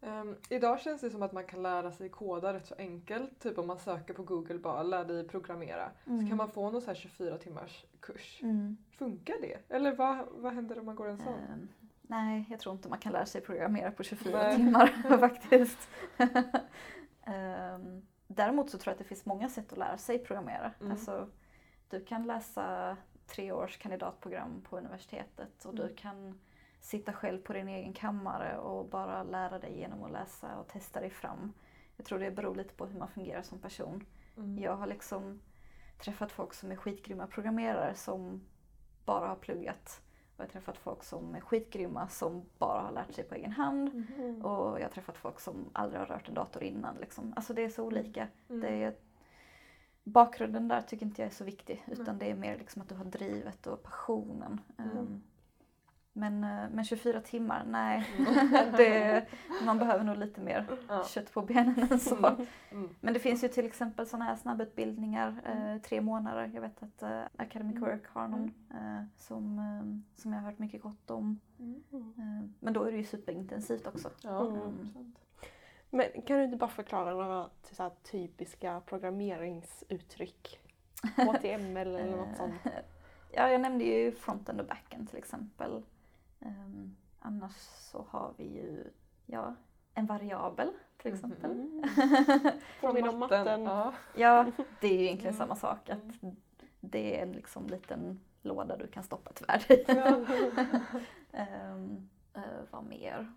Ehm, 0.00 0.36
idag 0.48 0.80
känns 0.80 1.00
det 1.00 1.10
som 1.10 1.22
att 1.22 1.32
man 1.32 1.44
kan 1.44 1.62
lära 1.62 1.92
sig 1.92 2.08
koda 2.08 2.52
rätt 2.52 2.66
så 2.66 2.74
enkelt. 2.78 3.40
Typ 3.40 3.58
om 3.58 3.66
man 3.66 3.78
söker 3.78 4.14
på 4.14 4.22
Google 4.22 4.58
bara 4.58 4.82
lär 4.82 5.04
dig 5.04 5.28
programmera. 5.28 5.90
Så 6.04 6.26
kan 6.28 6.36
man 6.36 6.50
få 6.50 6.70
någon 6.70 6.80
så 6.80 6.86
här 6.86 6.94
24 6.94 7.38
timmars 7.38 7.84
kurs. 8.00 8.40
Mm. 8.42 8.76
Funkar 8.90 9.34
det? 9.40 9.58
Eller 9.74 9.96
vad, 9.96 10.26
vad 10.30 10.52
händer 10.52 10.78
om 10.78 10.86
man 10.86 10.96
går 10.96 11.08
en 11.08 11.18
sån? 11.18 11.34
Ehm, 11.34 11.68
nej, 12.02 12.44
jag 12.50 12.60
tror 12.60 12.74
inte 12.74 12.88
man 12.88 12.98
kan 12.98 13.12
lära 13.12 13.26
sig 13.26 13.40
programmera 13.40 13.90
på 13.90 14.02
24 14.02 14.38
Nej. 14.42 14.56
timmar 14.56 14.86
faktiskt. 15.18 15.88
Ehm, 17.26 18.02
däremot 18.34 18.70
så 18.70 18.78
tror 18.78 18.90
jag 18.90 18.94
att 18.94 18.98
det 18.98 19.04
finns 19.08 19.26
många 19.26 19.48
sätt 19.48 19.72
att 19.72 19.78
lära 19.78 19.98
sig 19.98 20.18
programmera. 20.18 20.72
Mm. 20.80 20.92
Alltså, 20.92 21.28
du 21.90 22.04
kan 22.04 22.26
läsa 22.26 22.96
tre 23.26 23.52
års 23.52 23.78
kandidatprogram 23.78 24.62
på 24.68 24.78
universitetet 24.78 25.64
och 25.64 25.74
du 25.74 25.82
Mm. 25.82 25.96
kan 25.96 26.40
sitta 26.80 27.12
själv 27.12 27.38
på 27.42 27.52
din 27.52 27.68
egen 27.68 27.92
kammare 27.92 28.58
och 28.58 28.88
bara 28.88 29.22
lära 29.22 29.58
dig 29.58 29.78
genom 29.78 30.04
att 30.04 30.12
läsa 30.12 30.56
och 30.58 30.68
testa 30.68 31.00
dig 31.00 31.10
fram. 31.10 31.52
Jag 31.96 32.06
tror 32.06 32.18
det 32.18 32.30
beror 32.30 32.54
lite 32.54 32.74
på 32.74 32.86
hur 32.86 32.98
man 32.98 33.08
fungerar 33.08 33.42
som 33.42 33.58
person. 33.58 34.06
Mm. 34.36 34.58
Jag 34.58 34.76
har 34.76 34.86
liksom 34.86 35.40
träffat 35.98 36.32
folk 36.32 36.54
som 36.54 36.72
är 36.72 36.76
skitgrymma 36.76 37.26
programmerare 37.26 37.94
som 37.94 38.44
bara 39.04 39.28
har 39.28 39.36
pluggat. 39.36 40.00
Jag 40.36 40.44
har 40.44 40.50
träffat 40.50 40.76
folk 40.76 41.04
som 41.04 41.34
är 41.34 41.40
skitgrymma 41.40 42.08
som 42.08 42.42
bara 42.58 42.80
har 42.80 42.92
lärt 42.92 43.12
sig 43.12 43.24
på 43.24 43.34
egen 43.34 43.52
hand. 43.52 43.88
Mm. 44.18 44.44
Och 44.44 44.80
jag 44.80 44.84
har 44.84 44.90
träffat 44.90 45.16
folk 45.16 45.40
som 45.40 45.70
aldrig 45.72 46.00
har 46.00 46.06
rört 46.06 46.28
en 46.28 46.34
dator 46.34 46.62
innan. 46.62 46.96
Liksom. 46.96 47.32
Alltså 47.36 47.54
det 47.54 47.64
är 47.64 47.68
så 47.68 47.84
olika. 47.84 48.28
Mm. 48.48 48.60
Det 48.60 48.68
är, 48.68 48.94
bakgrunden 50.04 50.68
där 50.68 50.82
tycker 50.82 51.06
inte 51.06 51.22
jag 51.22 51.26
är 51.26 51.34
så 51.34 51.44
viktig. 51.44 51.84
Utan 51.86 52.04
Nej. 52.04 52.16
det 52.18 52.30
är 52.30 52.34
mer 52.34 52.58
liksom 52.58 52.82
att 52.82 52.88
du 52.88 52.94
har 52.94 53.04
drivet 53.04 53.66
och 53.66 53.82
passionen. 53.82 54.60
Mm. 54.78 55.22
Men, 56.16 56.44
eh, 56.44 56.64
men 56.72 56.84
24 56.84 57.20
timmar, 57.20 57.64
nej. 57.66 58.06
Mm. 58.18 58.72
det, 58.76 59.24
man 59.64 59.78
behöver 59.78 60.04
nog 60.04 60.16
lite 60.16 60.40
mer 60.40 60.66
Ja. 60.88 61.04
kött 61.04 61.32
på 61.32 61.42
benen 61.42 61.86
än 61.90 62.00
så. 62.00 62.26
Mm. 62.70 62.88
Men 63.00 63.14
det 63.14 63.20
finns 63.20 63.44
ju 63.44 63.48
till 63.48 63.66
exempel 63.66 64.06
sådana 64.06 64.24
här 64.24 64.36
snabbutbildningar, 64.36 65.34
eh, 65.44 65.82
tre 65.82 66.00
månader. 66.00 66.50
Jag 66.54 66.60
vet 66.60 66.82
att 66.82 67.02
eh, 67.02 67.22
Academic 67.36 67.76
Mm. 67.76 67.88
Work 67.90 68.06
har 68.08 68.28
någon 68.28 68.52
eh, 68.70 69.02
som, 69.18 69.58
eh, 69.58 70.20
som 70.22 70.32
jag 70.32 70.40
har 70.40 70.50
hört 70.50 70.58
mycket 70.58 70.82
gott 70.82 71.10
om. 71.10 71.40
Mm. 71.58 72.54
Men 72.60 72.72
då 72.72 72.84
är 72.84 72.90
det 72.92 72.98
ju 72.98 73.04
superintensivt 73.04 73.86
också. 73.86 74.10
Ja, 74.22 74.40
Mm. 74.46 75.12
Men 75.90 76.06
kan 76.26 76.38
du 76.38 76.44
inte 76.44 76.56
bara 76.56 76.70
förklara 76.70 77.10
några 77.14 77.48
så 77.62 77.90
typiska 78.02 78.80
programmeringsuttryck? 78.86 80.60
HTML 81.16 81.76
eller 81.94 82.16
något 82.16 82.36
sånt? 82.36 82.54
Ja, 83.32 83.48
jag 83.50 83.60
nämnde 83.60 83.84
ju 83.84 84.12
frontend 84.12 84.60
och 84.60 84.66
backend 84.66 85.08
till 85.08 85.18
exempel. 85.18 85.82
Ehm, 86.44 86.96
annars 87.18 87.54
så 87.90 88.06
har 88.10 88.34
vi 88.36 88.44
ju 88.44 88.84
ja, 89.26 89.54
en 89.94 90.06
variabel 90.06 90.72
till 90.96 91.12
Mhm. 91.12 91.14
exempel. 91.14 91.50
Mm. 92.82 92.82
Om 92.82 93.00
Matten, 93.18 93.18
matten. 93.18 93.62
Ja. 93.62 93.92
Ja, 94.16 94.46
det 94.80 94.88
är 94.88 94.98
ju 94.98 95.04
egentligen 95.04 95.34
Mm. 95.34 95.46
samma 95.46 95.56
sak. 95.56 95.90
Att 95.90 96.02
det 96.80 97.18
är 97.18 97.22
en 97.22 97.32
liksom 97.32 97.66
liten 97.66 98.20
låda 98.42 98.76
du 98.76 98.86
kan 98.86 99.02
stoppa 99.02 99.30
ett 99.30 99.48
värde 99.48 99.74
i. 99.74 99.84
Ehm, 101.32 102.08
eh, 102.34 102.42
vad 102.70 102.84
mer? 102.84 103.32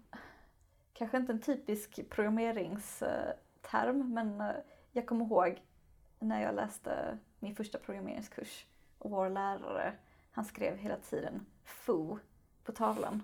Kanske 0.93 1.17
inte 1.17 1.31
en 1.31 1.41
typisk 1.41 2.09
programmeringsterm 2.09 4.13
men 4.13 4.41
eh, 4.41 4.55
jag 4.91 5.05
kommer 5.07 5.25
ihåg 5.25 5.61
när 6.19 6.41
jag 6.43 6.55
läste 6.55 7.17
min 7.39 7.55
första 7.55 7.77
programmeringskurs 7.77 8.65
och 8.97 9.11
vår 9.11 9.29
lärare 9.29 9.93
han 10.31 10.45
skrev 10.45 10.77
hela 10.77 10.97
tiden 10.97 11.45
FO 11.63 12.19
på 12.67 12.71
tavlan. 12.71 13.23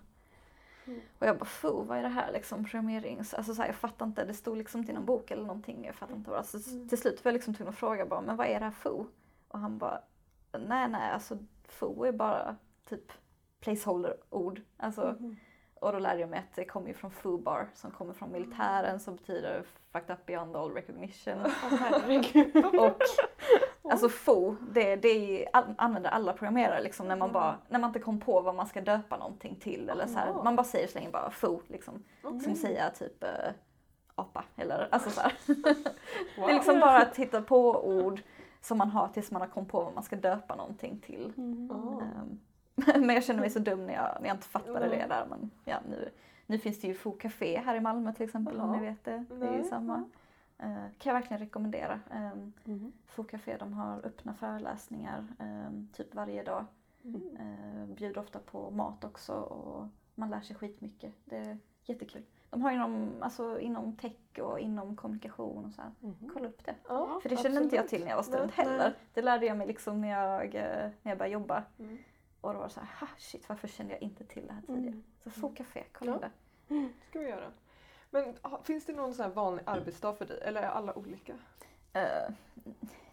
Mm. 0.86 1.02
Och 1.20 1.28
jag 1.28 1.38
bara 1.38 1.46
FO, 1.46 1.84
vad 1.84 1.98
är 1.98 2.02
det 2.04 2.10
här 2.10 2.32
liksom? 2.32 2.64
Programmerings... 2.66 3.34
Alltså 3.34 3.56
så 3.56 3.62
här, 3.62 3.70
jag 3.70 3.76
fattar 3.76 4.06
inte, 4.06 4.26
det 4.26 4.34
stod 4.34 4.58
liksom 4.58 4.80
inte 4.82 4.92
i 4.92 4.96
någon 4.96 5.06
bok 5.06 5.32
eller 5.32 5.44
någonting. 5.44 5.86
Jag 5.86 5.96
fattar 5.96 6.16
inte 6.16 6.30
vad 6.30 6.40
det 6.40 6.42
var. 6.54 6.60
Så 6.62 6.72
Mm. 6.72 6.90
Till 6.90 6.98
slut 6.98 7.26
var 7.26 7.30
jag 7.30 7.34
liksom 7.34 7.54
tvungen 7.54 7.74
att 7.74 7.80
fråga 7.80 8.06
bara, 8.06 8.22
men 8.22 8.36
vad 8.36 8.48
är 8.48 8.60
det 8.60 8.66
här 8.66 8.72
FO? 8.72 9.06
Och 9.48 9.60
han 9.60 9.78
bara, 9.78 10.02
nej 10.52 10.88
nej 10.88 11.12
alltså 11.12 11.38
FO 11.68 12.04
är 12.06 12.12
bara 12.12 12.56
typ 12.90 13.12
placeholder-ord. 13.60 14.62
Alltså, 14.78 15.16
Mhm. 15.20 15.36
och 15.76 15.92
då 15.92 16.00
lärde 16.00 16.20
jag 16.20 16.30
mig 16.30 16.40
att 16.40 16.56
det 16.56 16.66
kommer 16.66 16.88
ju 16.88 16.94
från 16.94 17.12
FUBAR 17.12 17.68
som 17.74 17.92
kommer 17.92 18.14
från 18.14 18.32
militären 18.32 19.00
som 19.00 19.16
betyder 19.16 19.64
fucked 19.92 20.14
up 20.16 20.26
beyond 20.26 20.56
all 20.56 20.72
recognition. 20.74 21.40
Herregud. 21.80 22.56
Och 22.80 22.98
alltså 23.92 24.10
FO, 24.10 24.56
det, 24.74 24.96
det 24.96 25.48
all- 25.54 25.74
använder 25.78 26.10
alla 26.10 26.34
programmerare 26.34 26.82
liksom 26.84 27.08
när 27.08 27.16
man 27.16 27.32
bara, 27.32 27.56
när 27.70 27.80
man 27.80 27.90
inte 27.90 28.00
kom 28.00 28.20
på 28.20 28.42
vad 28.42 28.56
man 28.56 28.68
ska 28.68 28.82
döpa 28.82 29.18
någonting 29.18 29.56
till 29.56 29.90
eller 29.90 30.08
så 30.08 30.18
här. 30.20 30.34
Man 30.44 30.56
bara 30.56 30.64
säger 30.64 30.88
så 30.88 30.98
länge 31.00 31.12
bara 31.12 31.30
FO 31.32 31.62
liksom. 31.68 32.04
Okej. 32.24 32.40
Som 32.40 32.56
säger 32.56 32.90
typ 32.90 33.24
eh, 33.24 33.30
apa 34.16 34.44
eller 34.56 34.88
alltså 34.92 35.10
så. 35.10 35.22
Wow. 35.22 35.56
Det 36.36 36.42
är 36.52 36.54
liksom 36.54 36.80
bara 36.80 36.98
att 37.02 37.18
hitta 37.18 37.42
på 37.42 37.88
ord 37.88 38.22
som 38.62 38.78
man 38.78 38.90
har 38.90 39.08
tills 39.08 39.32
man 39.32 39.42
har 39.42 39.50
kommit 39.50 39.70
på 39.72 39.84
vad 39.84 39.94
man 39.94 40.04
ska 40.04 40.16
döpa 40.16 40.56
någonting 40.56 41.00
till. 41.00 41.34
Mm. 41.38 41.72
Ehm, 41.72 42.40
Men 43.06 43.16
jag 43.16 43.24
känner 43.24 43.40
mig 43.40 43.50
så 43.50 43.60
dum 43.60 43.86
när 43.86 43.94
jag, 43.94 44.18
när 44.22 44.28
jag 44.28 44.36
inte 44.36 44.48
fattade 44.48 44.86
Mm. 44.86 44.90
det 45.00 45.06
där. 45.16 45.26
Men 45.30 45.52
ja, 45.66 45.76
nu, 45.90 46.10
nu 46.46 46.58
finns 46.60 46.82
det 46.82 46.88
ju 46.88 46.94
Fo 46.94 47.12
Café 47.12 47.62
här 47.66 47.76
i 47.76 47.80
Malmö 47.80 48.14
till 48.14 48.26
exempel 48.26 48.60
om 48.62 48.68
Jaha. 48.70 48.80
ni 48.82 48.88
vet 48.88 49.04
det. 49.06 49.26
Det 49.30 49.48
är 49.48 49.58
ju 49.58 49.64
samma. 49.64 50.04
Eh, 50.64 50.92
kan 50.98 51.14
jag 51.14 51.14
verkligen 51.14 51.40
rekommendera. 51.40 52.00
Mm. 52.66 52.92
Fo 53.06 53.24
Café 53.24 53.58
de 53.58 53.74
har 53.74 54.06
öppna 54.06 54.34
föreläsningar 54.34 55.28
ehm, 55.40 55.88
typ 55.94 56.16
varje 56.16 56.44
dag. 56.44 56.66
Mm. 57.04 57.22
Uh, 57.22 57.86
bjuder 57.96 58.22
ofta 58.22 58.40
på 58.40 58.72
mat 58.72 59.04
också 59.04 59.34
och 59.34 59.88
man 60.16 60.30
lär 60.30 60.42
sig 60.42 60.56
skitmycket. 60.56 61.14
Det 61.26 61.38
är 61.38 61.58
jättekul. 61.84 62.24
De 62.50 62.62
har 62.62 62.72
inom, 62.72 63.10
alltså, 63.20 63.60
inom 63.60 63.96
tech 63.96 64.40
och 64.40 64.60
inom 64.60 64.96
kommunikation 64.96 65.66
och 65.66 65.72
så. 65.72 65.82
Mhm. 66.00 66.30
Kolla 66.34 66.48
upp 66.48 66.66
det. 66.66 66.76
Ja, 66.88 67.20
För 67.22 67.30
det 67.30 67.38
kände 67.38 67.64
inte 67.64 67.76
jag 67.76 67.88
till 67.88 68.02
när 68.02 68.10
jag 68.10 68.16
var 68.16 68.24
student 68.24 68.54
Nej, 68.58 68.68
heller. 68.68 68.94
Det 69.14 69.22
lärde 69.22 69.46
jag 69.46 69.58
mig 69.58 69.68
liksom 69.68 70.02
när 70.02 70.10
jag, 70.10 70.56
eh, 70.56 70.90
när 71.02 71.12
jag 71.12 71.18
började 71.18 71.34
jobba. 71.34 71.64
Mm. 71.80 71.98
Och 72.42 72.54
då 72.54 72.60
var 72.60 72.68
det 72.68 72.74
så 72.74 72.80
här, 72.80 73.10
shit 73.18 73.50
varför 73.50 73.68
kände 73.68 73.94
jag 73.94 74.02
inte 74.02 74.24
till 74.24 74.48
det 74.48 74.54
här 74.54 74.62
tidigare? 74.62 74.88
Mm. 74.88 75.04
Så 75.24 75.30
få 75.30 75.50
café, 75.50 75.84
kolla 75.92 76.12
Ja. 76.12 76.20
det. 76.20 76.90
ska 77.10 77.20
vi 77.20 77.30
göra. 77.30 77.52
Men 78.14 78.38
finns 78.64 78.86
det 78.86 78.94
någon 78.94 79.14
sån 79.14 79.26
här 79.26 79.32
vanlig 79.32 79.64
arbetsdag 79.66 80.14
för 80.14 80.26
dig? 80.26 80.40
Eller 80.42 80.62
är 80.62 80.68
alla 80.68 80.98
olika? 80.98 81.34
Eh, 81.94 82.34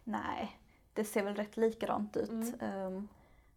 nej, 0.04 0.60
det 0.92 1.04
ser 1.04 1.24
väl 1.24 1.34
rätt 1.34 1.56
likadant 1.56 2.16
ut. 2.16 2.30
Mm. 2.30 2.60
Ehm, 2.60 3.08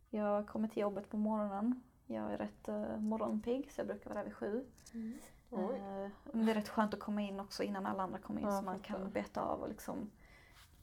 jag 0.09 0.47
kommer 0.47 0.67
till 0.67 0.81
jobbet 0.81 1.09
på 1.09 1.17
morgonen. 1.17 1.83
Jag 2.07 2.33
är 2.33 2.37
rätt 2.37 2.69
uh, 2.69 2.97
morgonpigg 2.99 3.71
så 3.71 3.79
jag 3.79 3.87
brukar 3.87 4.09
vara 4.09 4.19
där 4.19 4.25
vid 4.25 4.35
sju. 4.35 4.65
Eh, 5.51 6.09
men 6.31 6.45
det 6.45 6.51
är 6.51 6.55
rätt 6.55 6.69
skönt 6.69 6.93
att 6.93 6.99
komma 6.99 7.21
in 7.21 7.39
också 7.39 7.63
innan 7.63 7.85
alla 7.85 8.03
andra 8.03 8.19
kommer 8.19 8.41
in 8.41 8.47
Ja, 8.47 8.59
så 8.59 8.65
man 8.65 8.79
kan 8.79 9.11
beta 9.11 9.41
av 9.41 9.61
och 9.61 9.69
liksom 9.69 10.11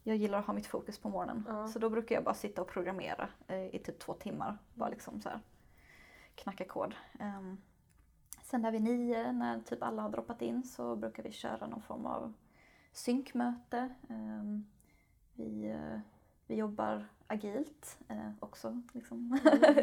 jag 0.02 0.16
gillar 0.16 0.38
att 0.38 0.46
ha 0.46 0.54
mitt 0.54 0.66
fokus 0.66 0.98
på 0.98 1.08
morgonen. 1.08 1.44
Ja. 1.48 1.68
Så 1.68 1.78
då 1.78 1.90
brukar 1.90 2.14
jag 2.14 2.24
bara 2.24 2.34
sitta 2.34 2.62
och 2.62 2.68
programmera 2.68 3.28
eh, 3.46 3.74
i 3.74 3.78
typ 3.78 3.98
två 3.98 4.14
timmar. 4.14 4.58
Bara 4.74 4.88
liksom 4.88 5.20
så 5.20 5.28
här 5.28 5.40
knacka 6.34 6.64
kod. 6.64 6.94
Ehm, 7.18 7.58
sen 8.50 8.62
där 8.62 8.70
vid 8.70 8.82
nio 8.82 9.32
när 9.32 9.60
typ 9.60 9.82
alla 9.82 10.02
har 10.02 10.10
droppat 10.10 10.42
in 10.42 10.62
så 10.62 10.96
brukar 10.96 11.22
vi 11.22 11.32
köra 11.32 11.66
någon 11.66 11.82
form 11.82 12.06
av 12.06 12.32
synkmöte. 12.92 13.88
Ehm, 14.08 14.66
vi, 15.34 15.70
eh, 15.70 16.00
vi 16.46 16.54
jobbar 16.54 17.08
agilt 17.26 17.98
eh, 18.08 18.30
också, 18.40 18.82
liksom. 18.92 19.38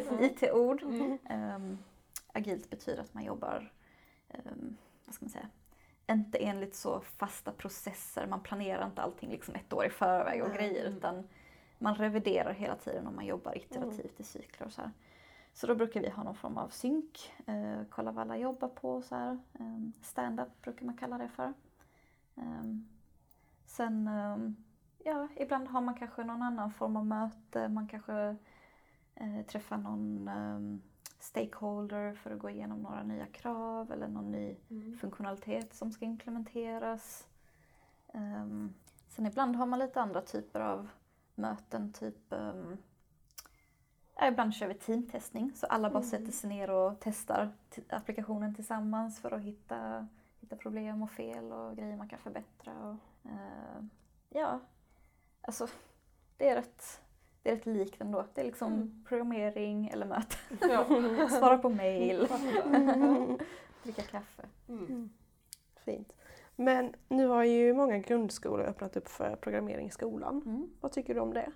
Mm. 0.10 0.24
IT-ord. 0.24 0.84
Mm. 0.84 1.18
Ehm, 1.26 1.78
agilt 2.34 2.70
betyder 2.70 3.02
att 3.02 3.14
man 3.14 3.24
jobbar, 3.24 3.74
um, 4.30 4.78
vad 5.06 5.16
ska 5.16 5.26
man 5.26 5.30
säga, 5.30 5.50
inte 6.08 6.38
enligt 6.38 6.76
så 6.76 7.02
fasta 7.02 7.52
processer. 7.52 8.28
Man 8.28 8.44
planerar 8.44 8.86
inte 8.86 9.02
allting 9.02 9.30
liksom 9.30 9.56
ett 9.56 9.74
år 9.74 9.86
i 9.86 9.90
förväg 9.90 10.44
och 10.44 10.50
Nej. 10.50 10.58
grejer 10.58 10.86
Mm. 10.86 10.98
utan 10.98 11.28
man 11.78 11.96
reviderar 11.96 12.54
hela 12.54 12.76
tiden 12.76 13.08
och 13.08 13.14
man 13.14 13.26
jobbar 13.26 13.58
iterativt 13.58 14.20
i 14.20 14.24
cykler 14.24 14.68
och 14.68 14.74
så 14.74 14.82
här. 14.82 14.92
Så 15.58 15.68
då 15.68 15.76
brukar 15.76 16.02
vi 16.02 16.10
ha 16.10 16.24
någon 16.24 16.36
form 16.36 16.58
av 16.58 16.70
synk, 16.70 17.34
eh, 17.46 17.82
kolla 17.90 18.12
vad 18.12 18.22
alla 18.22 18.38
jobbar 18.38 18.68
på 18.68 19.02
så 19.02 19.16
här. 19.16 19.40
Um, 19.60 19.94
Stand-up 20.02 20.62
brukar 20.62 20.86
man 20.86 20.98
kalla 20.98 21.18
det 21.18 21.30
för. 21.30 21.54
Ehm, 22.36 22.88
sen, 23.66 24.08
ehm, 24.08 24.56
ja, 25.04 25.28
ibland 25.36 25.68
har 25.68 25.82
man 25.82 25.96
kanske 25.96 26.24
någon 26.24 26.42
annan 26.42 26.72
form 26.72 26.96
av 26.98 27.06
möte. 27.06 27.70
Man 27.70 27.88
kanske 27.88 28.36
eh, 29.16 29.46
träffar 29.48 29.78
någon 29.78 30.28
um, 30.28 30.82
stakeholder 31.20 32.14
för 32.14 32.32
att 32.32 32.40
gå 32.40 32.50
igenom 32.50 32.82
några 32.82 33.04
nya 33.04 33.26
krav 33.26 33.92
eller 33.92 34.08
någon 34.08 34.32
ny 34.32 34.56
Mm. 34.70 34.98
funktionalitet 34.98 35.74
som 35.74 35.92
ska 35.92 36.06
implementeras. 36.06 37.28
Ehm, 38.14 38.74
sen 39.08 39.26
ibland 39.26 39.56
har 39.56 39.66
man 39.66 39.80
lite 39.80 40.02
andra 40.02 40.22
typer 40.22 40.60
av 40.60 40.90
möten, 41.36 41.94
typ 41.94 42.18
um, 42.30 42.78
ja, 44.20 44.28
ibland 44.28 44.54
kör 44.54 44.68
vi 44.68 44.74
teamtestning 44.74 45.52
så 45.56 45.66
alla 45.66 45.90
bara 45.90 45.98
Mm. 46.04 46.10
sätter 46.10 46.32
sig 46.32 46.50
ner 46.50 46.70
och 46.70 46.94
testar 47.00 47.50
applikationen 47.90 48.56
tillsammans 48.56 49.20
för 49.22 49.32
att 49.32 49.42
hitta, 49.42 50.08
hitta 50.40 50.56
problem 50.56 51.02
och 51.04 51.12
fel 51.12 51.52
och 51.52 51.76
grejer 51.78 51.98
man 51.98 52.10
kan 52.10 52.20
förbättra. 52.20 52.74
Och, 52.90 53.30
eh, 53.32 53.84
ja, 54.30 54.60
alltså 55.42 55.68
det 56.38 56.50
är 56.50 56.56
rätt 56.56 57.02
det 57.44 57.52
är 57.52 57.56
rätt 57.56 57.66
likt 57.66 58.02
ändå. 58.02 58.26
Det 58.34 58.42
är 58.42 58.46
liksom 58.46 58.74
Mm. 58.74 59.04
programmering 59.08 59.88
eller 59.88 60.06
möte. 60.06 60.36
Ja. 60.62 60.86
Svara 61.30 61.58
på 61.58 61.70
mail, 61.70 62.28
Mm. 62.66 63.38
dricka 63.84 64.02
kaffe. 64.02 64.44
Mm. 64.70 65.10
Fint. 65.76 66.14
Men 66.56 66.94
nu 67.10 67.28
har 67.28 67.44
ju 67.44 67.74
många 67.74 67.98
grundskolor 67.98 68.66
öppnat 68.66 68.98
upp 68.98 69.08
för 69.08 69.36
programmering 69.36 69.88
i 69.88 69.92
skolan. 69.92 70.42
Mm. 70.46 70.70
Vad 70.82 70.92
tycker 70.92 71.14
du 71.14 71.20
om 71.20 71.34
det? 71.34 71.52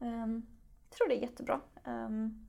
Um, 0.00 0.46
jag 0.88 0.96
tror 0.96 1.08
det 1.08 1.14
är 1.16 1.20
jättebra. 1.22 1.60
Um, 1.84 2.46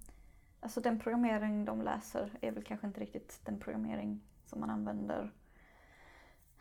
alltså 0.59 0.81
den 0.81 0.99
programmering 0.99 1.65
de 1.65 1.81
läser 1.81 2.31
är 2.41 2.51
väl 2.51 2.63
kanske 2.63 2.87
inte 2.87 2.99
riktigt 3.01 3.41
den 3.45 3.59
programmering 3.59 4.21
som 4.45 4.59
man 4.59 4.69
använder 4.69 5.31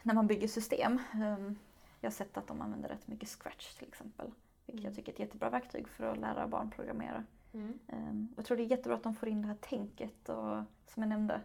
när 0.02 0.14
man 0.14 0.26
bygger 0.26 0.48
system. 0.48 0.98
Um, 1.14 1.58
jag 2.00 2.06
har 2.10 2.14
sett 2.14 2.36
att 2.36 2.46
de 2.46 2.60
använder 2.60 2.88
rätt 2.88 3.06
mycket 3.08 3.28
Scratch 3.28 3.74
till 3.74 3.88
exempel. 3.88 4.30
Vilket 4.66 4.84
jag 4.84 4.94
tycker 4.94 5.12
är 5.12 5.14
ett 5.14 5.20
jättebra 5.20 5.50
verktyg 5.50 5.88
för 5.88 6.04
att 6.04 6.18
lära 6.18 6.46
barn 6.48 6.70
programmera. 6.70 7.24
Mm. 7.54 7.78
Um, 7.86 8.28
jag 8.36 8.44
tror 8.44 8.56
det 8.56 8.62
är 8.62 8.70
jättebra 8.70 8.96
att 8.96 9.02
de 9.02 9.14
får 9.14 9.28
in 9.28 9.42
det 9.42 9.48
här 9.48 9.54
tänket 9.60 10.28
och 10.28 10.56
som 10.86 11.02
jag 11.02 11.08
nämnde, 11.08 11.40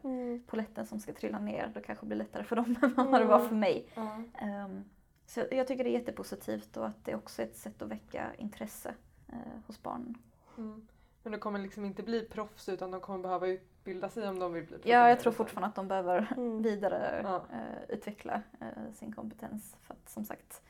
poletten 0.47 0.85
som 0.85 0.99
ska 0.99 1.13
trilla 1.13 1.39
ner. 1.39 1.71
Det 1.73 1.81
kanske 1.81 2.05
blir 2.05 2.17
lättare 2.17 2.43
för 2.43 2.55
dem 2.55 2.75
än 2.97 3.11
vad 3.11 3.21
det 3.21 3.25
var 3.25 3.47
för 3.47 3.55
mig. 3.55 3.87
Ja. 3.95 4.19
Um, 4.65 4.83
så 5.25 5.39
jag- 5.39 5.53
jag 5.53 5.67
tycker 5.67 5.83
det 5.83 5.89
är 5.89 5.99
jättepositivt 5.99 6.77
och 6.77 6.87
att 6.87 7.05
det 7.05 7.15
också 7.15 7.41
är 7.41 7.45
ett 7.45 7.57
sätt 7.57 7.81
att 7.81 7.87
väcka 7.89 8.31
intresse 8.37 8.93
eh, 9.27 9.37
hos 9.67 9.83
barnen. 9.83 10.17
Mm. 10.57 10.87
Men 11.23 11.31
de 11.31 11.37
kommer 11.39 11.59
liksom 11.59 11.85
inte 11.85 12.03
bli 12.03 12.25
proffs 12.25 12.69
utan 12.69 12.91
de 12.91 13.01
kommer 13.01 13.19
behöva 13.19 13.47
utbilda 13.47 14.09
sig 14.09 14.29
om 14.29 14.39
de 14.39 14.53
vill 14.53 14.65
bli 14.65 14.77
Ja, 14.83 15.09
jag 15.09 15.19
tror 15.19 15.33
fortfarande 15.33 15.67
att 15.67 15.75
de 15.75 15.87
behöver 15.87 16.33
Mm. 16.37 16.61
vidare 16.61 17.21
Ja. 17.23 17.35
eh, 17.51 17.83
utveckla 17.89 18.41
eh, 18.59 18.93
sin 18.93 19.13
kompetens. 19.13 19.75
För 19.81 19.93
att 19.93 20.09
som 20.09 20.25
sagt, 20.25 20.61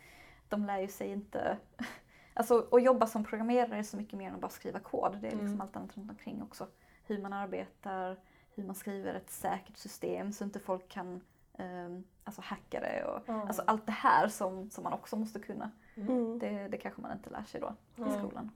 de 0.49 0.65
lär 0.65 0.79
ju 0.79 0.87
sig 0.87 1.07
inte... 1.11 1.57
Alltså 2.35 2.67
att 2.71 2.83
jobba 2.83 3.07
som 3.07 3.23
programmerare 3.23 3.77
är 3.77 3.83
så 3.83 3.97
mycket 3.97 4.19
mer 4.19 4.27
än 4.29 4.35
att 4.35 4.41
bara 4.41 4.49
skriva 4.51 4.79
kod. 4.79 5.11
Det 5.21 5.27
är 5.27 5.31
liksom 5.31 5.47
Mm. 5.47 5.61
allt 5.61 5.75
annat 5.75 5.97
runt 5.97 6.09
omkring 6.11 6.43
också. 6.43 6.67
Hur 7.05 7.21
man 7.21 7.33
arbetar, 7.33 8.17
hur 8.55 8.63
man 8.63 8.75
skriver 8.75 9.13
ett 9.13 9.29
säkert 9.29 9.77
system 9.77 10.31
så 10.31 10.43
inte 10.43 10.59
folk 10.59 10.89
kan 10.89 11.21
ehm, 11.57 12.03
alltså 12.23 12.41
hacka 12.41 12.79
det. 12.79 13.03
Och, 13.03 13.21
Ja. 13.25 13.41
Alltså 13.47 13.63
allt 13.67 13.85
det 13.85 13.91
här 13.91 14.27
som, 14.27 14.69
som 14.69 14.83
man 14.83 14.93
också 14.93 15.15
måste 15.15 15.39
kunna. 15.39 15.71
Mm. 15.95 16.39
Det, 16.39 16.67
det 16.67 16.77
kanske 16.77 17.01
man 17.01 17.11
inte 17.11 17.29
lär 17.29 17.43
sig 17.43 17.61
då 17.61 17.73
i 18.07 18.11
skolan. 18.11 18.51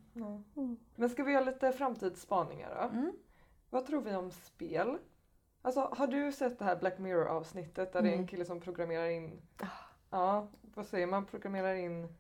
Mm. 0.56 0.78
Men 0.96 1.10
ska 1.10 1.24
vi 1.24 1.32
göra 1.32 1.44
lite 1.46 1.72
framtidsspaningar 1.72 2.76
då? 2.76 2.98
Mm. 2.98 3.14
Vad 3.70 3.86
tror 3.86 4.02
vi 4.02 4.16
om 4.16 4.32
spel? 4.32 4.98
Alltså 5.62 5.94
har 5.98 6.08
du 6.08 6.32
sett 6.32 6.60
det 6.60 6.66
här 6.66 6.76
Black 6.76 6.98
Mirror 7.00 7.28
avsnittet 7.28 7.94
där 7.94 8.02
det 8.02 8.08
är 8.08 8.12
en 8.14 8.18
Mm. 8.18 8.28
kille 8.28 8.46
som 8.46 8.60
programmerar 8.60 9.08
in, 9.10 9.42
Ah. 9.62 9.66
ja 10.10 10.48
vad 10.62 10.86
säger 10.86 11.08
man, 11.08 11.26
programmerar 11.26 11.74
in 11.76 12.16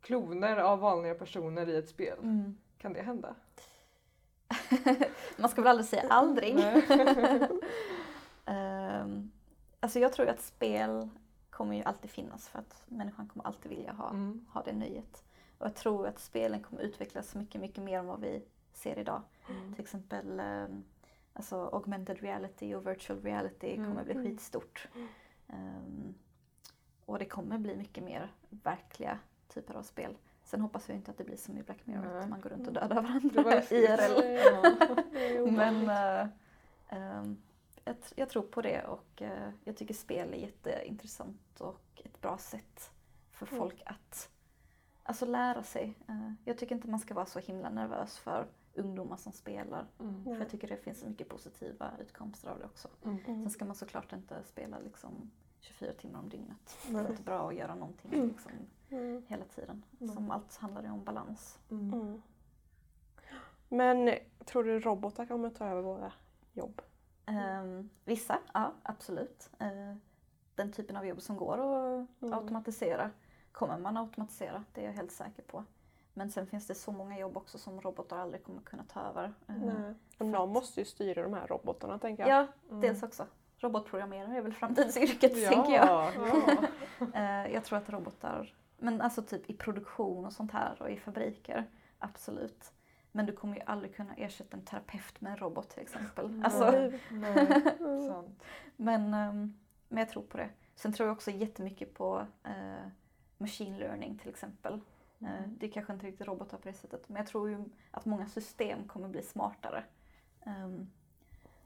kloner 0.00 0.56
av 0.56 0.78
vanliga 0.78 1.14
personer 1.14 1.68
i 1.68 1.76
ett 1.76 1.88
spel. 1.88 2.18
Mm. 2.22 2.56
Kan 2.78 2.92
det 2.92 3.02
hända? 3.02 3.34
man 5.36 5.48
ska 5.50 5.62
väl 5.62 5.70
aldrig 5.70 5.86
säga 5.86 6.06
aldrig. 6.08 6.56
Ehm, 8.44 9.30
alltså 9.80 9.98
jag 9.98 10.12
tror 10.12 10.28
att 10.28 10.40
spel 10.40 11.08
kommer 11.60 11.76
ju 11.76 11.82
alltid 11.82 12.10
finnas 12.10 12.48
för 12.48 12.58
att 12.58 12.82
människan 12.88 13.28
kommer 13.28 13.46
alltid 13.46 13.70
vilja 13.70 13.92
ha, 13.92 14.10
Mm. 14.10 14.46
ha 14.52 14.62
det 14.62 14.72
nöjet. 14.72 15.24
Och 15.58 15.66
jag 15.66 15.74
tror 15.74 16.06
att 16.06 16.18
spelen 16.18 16.62
kommer 16.62 16.82
utvecklas 16.82 17.34
mycket, 17.34 17.60
mycket 17.60 17.84
mer 17.84 17.98
än 17.98 18.06
vad 18.06 18.20
vi 18.20 18.42
ser 18.72 18.98
idag. 18.98 19.22
Mm. 19.48 19.74
Till 19.74 19.82
exempel 19.84 20.40
ehm, 20.40 20.84
alltså 21.32 21.56
augmented 21.72 22.18
reality 22.20 22.74
och 22.74 22.86
virtual 22.86 23.20
reality 23.22 23.74
Mm. 23.74 23.88
kommer 23.90 24.04
bli 24.04 24.12
Mm. 24.12 24.24
skitstort. 24.26 24.88
Ehm, 25.48 26.14
och 27.06 27.18
det 27.18 27.24
kommer 27.24 27.58
bli 27.58 27.76
mycket 27.76 28.04
mer 28.04 28.32
verkliga 28.50 29.18
typer 29.48 29.74
av 29.74 29.82
spel. 29.82 30.16
Sen 30.44 30.60
hoppas 30.60 30.88
jag 30.88 30.96
inte 30.96 31.10
att 31.10 31.18
det 31.18 31.24
blir 31.24 31.36
som 31.36 31.58
i 31.58 31.62
Black 31.62 31.86
Mirror, 31.86 32.04
Nej. 32.12 32.18
att 32.22 32.28
man 32.28 32.40
går 32.40 32.50
runt 32.50 32.68
och 32.68 32.76
Mm. 32.76 32.88
dödar 32.88 33.02
varandra. 33.02 33.62
IRL. 33.70 34.40
Ja. 34.44 35.50
Men 35.50 35.88
eh, 35.88 36.28
ehm, 36.88 37.36
jag, 38.14 38.28
tror 38.28 38.42
på 38.42 38.62
det 38.62 38.82
och 38.84 39.22
eh, 39.22 39.50
jag 39.64 39.76
tycker 39.76 39.94
spel 39.94 40.34
är 40.34 40.38
jätteintressant 40.38 41.60
och 41.60 42.02
ett 42.04 42.20
bra 42.20 42.38
sätt 42.38 42.90
för 43.30 43.46
Mm. 43.46 43.58
folk 43.58 43.82
att 43.86 44.30
alltså, 45.02 45.26
lära 45.26 45.62
sig. 45.62 45.94
Eh, 46.08 46.32
jag 46.44 46.58
tycker 46.58 46.74
inte 46.74 46.88
man 46.88 47.00
ska 47.00 47.14
vara 47.14 47.26
så 47.26 47.38
himla 47.38 47.70
nervös 47.70 48.18
för 48.18 48.46
ungdomar 48.74 49.16
som 49.16 49.32
spelar. 49.32 49.86
Mm. 50.00 50.24
För 50.24 50.36
jag 50.38 50.48
tycker 50.50 50.68
det 50.68 50.76
finns 50.76 51.00
så 51.00 51.06
mycket 51.08 51.28
positiva 51.28 51.90
utkomster 52.00 52.48
av 52.50 52.58
det 52.58 52.64
också. 52.64 52.88
Mm. 53.04 53.16
Mm. 53.26 53.42
Sen 53.42 53.50
ska 53.50 53.64
man 53.64 53.74
såklart 53.76 54.12
inte 54.12 54.42
spela 54.44 54.78
liksom 54.78 55.30
24 55.60 55.92
timmar 55.92 56.18
om 56.18 56.28
dygnet. 56.28 56.78
Det 56.86 56.92
Nej. 56.92 57.04
är 57.04 57.10
inte 57.10 57.22
bra 57.22 57.48
att 57.48 57.54
göra 57.54 57.74
någonting 57.74 58.12
Mm. 58.14 58.28
liksom, 58.28 58.52
Mm. 58.90 59.22
hela 59.28 59.44
tiden. 59.44 59.82
Mm. 60.00 60.14
Som 60.14 60.30
allt 60.30 60.56
handlar 60.56 60.82
det 60.82 60.90
om 60.90 61.04
balans. 61.04 61.58
Mm. 61.70 61.94
Mm. 61.94 62.22
Men 63.68 64.14
tror 64.44 64.64
du 64.64 64.80
robotar 64.80 65.26
kommer 65.26 65.50
ta 65.50 65.66
över 65.66 65.82
våra 65.82 66.12
jobb? 66.52 66.82
Ehm, 67.30 67.90
vissa, 68.04 68.38
ja 68.54 68.72
absolut. 68.82 69.50
Eh, 69.58 69.94
den 70.54 70.72
typen 70.72 70.96
av 70.96 71.06
jobb 71.06 71.22
som 71.22 71.36
går 71.36 71.54
att 71.58 72.22
Mm. 72.22 72.34
automatisera 72.38 73.10
kommer 73.52 73.78
man 73.78 73.96
automatisera, 73.96 74.64
det 74.74 74.80
är 74.80 74.84
jag 74.86 74.92
helt 74.92 75.12
säker 75.12 75.42
på. 75.42 75.64
Men 76.14 76.30
sen 76.30 76.46
finns 76.46 76.66
det 76.66 76.74
så 76.74 76.92
många 76.92 77.18
jobb 77.18 77.36
också 77.36 77.58
som 77.58 77.80
robotar 77.80 78.18
aldrig 78.18 78.44
kommer 78.44 78.62
kunna 78.62 78.84
ta 78.84 79.00
över. 79.00 79.24
Eh, 79.48 79.54
Nej. 79.56 79.94
Och 80.18 80.26
någon 80.26 80.52
måste 80.52 80.80
ju 80.80 80.84
styra 80.86 81.22
de 81.22 81.34
här 81.34 81.46
robotarna 81.46 81.98
tänker 81.98 82.26
jag. 82.28 82.30
Ja, 82.42 82.46
Mm. 82.70 82.80
dels 82.80 83.02
också. 83.02 83.26
Robotprogrammerare 83.58 84.36
är 84.36 84.42
väl 84.42 84.52
framtidsyrket 84.54 85.36
Ja, 85.36 85.50
tänker 85.50 85.72
jag. 85.72 86.12
ja. 87.14 87.48
Jag 87.48 87.64
tror 87.64 87.78
att 87.78 87.90
robotar, 87.90 88.54
men 88.78 89.00
alltså 89.00 89.22
typ 89.22 89.50
i 89.50 89.54
produktion 89.56 90.24
och 90.26 90.32
sånt 90.32 90.52
här 90.52 90.82
och 90.82 90.90
i 90.90 90.96
fabriker, 90.96 91.70
absolut. 91.98 92.72
Men 93.12 93.26
du 93.26 93.32
kommer 93.32 93.56
ju 93.56 93.62
aldrig 93.66 93.94
kunna 93.96 94.14
ersätta 94.14 94.56
en 94.56 94.64
terapeut 94.64 95.20
med 95.20 95.32
en 95.32 95.38
robot 95.38 95.68
till 95.70 95.82
exempel. 95.82 96.30
Nej. 96.30 96.44
Alltså, 96.44 96.70
Nej, 97.10 97.62
Mm. 97.80 98.08
sant. 98.08 98.42
Men, 98.76 99.14
ehm, 99.14 99.54
men 99.88 99.98
jag 99.98 100.08
tror 100.08 100.22
på 100.22 100.36
det. 100.36 100.50
Sen 100.74 100.92
tror 100.92 101.06
jag 101.08 101.16
också 101.16 101.30
jättemycket 101.30 101.94
på 101.94 102.26
eh, 102.44 102.86
machine 103.38 103.78
learning 103.78 104.18
till 104.18 104.28
exempel. 104.30 104.80
Eh, 105.20 105.48
det 105.48 105.66
är 105.66 105.70
kanske 105.70 105.92
inte 105.92 106.06
riktigt 106.06 106.26
robotar 106.26 106.58
på 106.58 106.68
det 106.68 106.74
sättet, 106.74 107.08
men 107.08 107.16
jag 107.16 107.26
tror 107.26 107.50
ju 107.50 107.64
att 107.90 108.04
många 108.04 108.26
system 108.28 108.88
kommer 108.88 109.08
bli 109.08 109.22
smartare. 109.22 109.84
Ehm, 110.44 110.90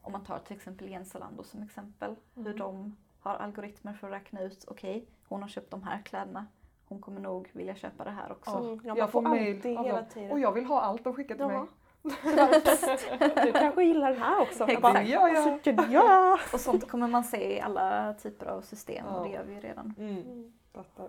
om 0.03 0.13
man 0.13 0.25
tar 0.25 0.39
till 0.39 0.57
exempel 0.57 0.89
Jensalando 0.89 1.43
som 1.43 1.63
exempel, 1.63 2.17
hur 2.35 2.47
Mm. 2.47 2.59
de 2.59 2.97
har 3.19 3.35
algoritmer 3.37 3.93
för 3.95 4.07
att 4.07 4.13
räkna 4.13 4.41
ut, 4.41 4.65
okej, 4.69 5.07
hon 5.29 5.43
har 5.43 5.49
köpt 5.49 5.71
de 5.71 5.83
här 5.83 6.03
kläderna, 6.03 6.47
hon 6.95 7.03
kommer 7.03 7.21
nog 7.21 7.51
vilja 7.53 7.75
köpa 7.75 8.05
det 8.05 8.11
här 8.11 8.33
också. 8.33 8.51
Ja. 8.51 8.59
Mm. 8.61 8.81
Ja, 8.85 8.97
Jag 8.97 9.11
får 9.11 9.23
mail 9.23 9.77
av 9.79 9.85
hela 9.85 10.03
tiden. 10.05 10.31
Och 10.33 10.41
jag 10.41 10.53
vill 10.53 10.65
ha 10.65 10.81
allt 10.81 11.05
de 11.05 11.15
skickat 11.15 11.37
till 11.39 11.47
Ja. 11.51 11.59
mig. 11.61 11.69
Du 13.45 13.53
kanske 13.53 13.85
gillar 13.85 14.11
den 14.13 14.23
här 14.23 14.41
också? 14.43 14.65
Exakt. 14.65 14.83
bara, 14.83 15.03
Ja, 15.03 15.29
ja. 15.29 15.43
"Så 15.43 15.59
tycker 15.59 15.89
jag." 15.91 16.39
Och 16.53 16.61
sånt 16.61 16.89
kommer 16.89 17.09
man 17.09 17.25
se 17.25 17.57
i 17.57 17.61
alla 17.61 18.15
typer 18.15 18.47
av 18.47 18.61
system 18.63 19.05
Ja. 19.09 19.17
och 19.17 19.25
det 19.27 19.33
gör 19.33 19.45
vi 19.45 19.55
ju 19.55 19.61
redan. 19.61 19.95
Mm. 19.99 20.17
Mm. 20.17 20.53
Fattar. 20.73 21.09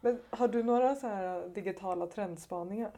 Men 0.00 0.20
har 0.30 0.48
du 0.48 0.62
några 0.62 0.94
så 0.94 1.06
här 1.08 1.48
digitala 1.48 2.06
trendspaningar? 2.06 2.90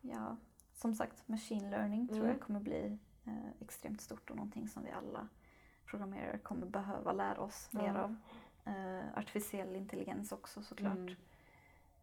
Ja, 0.00 0.36
som 0.74 0.94
sagt, 0.94 1.28
machine 1.28 1.70
learning 1.70 2.08
tror 2.08 2.18
Mm. 2.18 2.30
jag 2.30 2.40
kommer 2.40 2.60
bli 2.60 2.98
eh, 3.26 3.32
extremt 3.60 4.00
stort 4.00 4.30
och 4.30 4.36
någonting 4.36 4.68
som 4.68 4.82
vi 4.84 4.90
alla 4.90 5.28
programmerare 5.86 6.38
kommer 6.38 6.66
behöva 6.66 7.12
lära 7.12 7.40
oss 7.40 7.68
Ja. 7.70 7.82
mer 7.82 7.94
av. 7.98 8.16
Eh, 8.66 9.18
artificiell 9.18 9.76
intelligens 9.76 10.32
också 10.32 10.62
såklart. 10.62 10.94
Mm. 10.96 11.14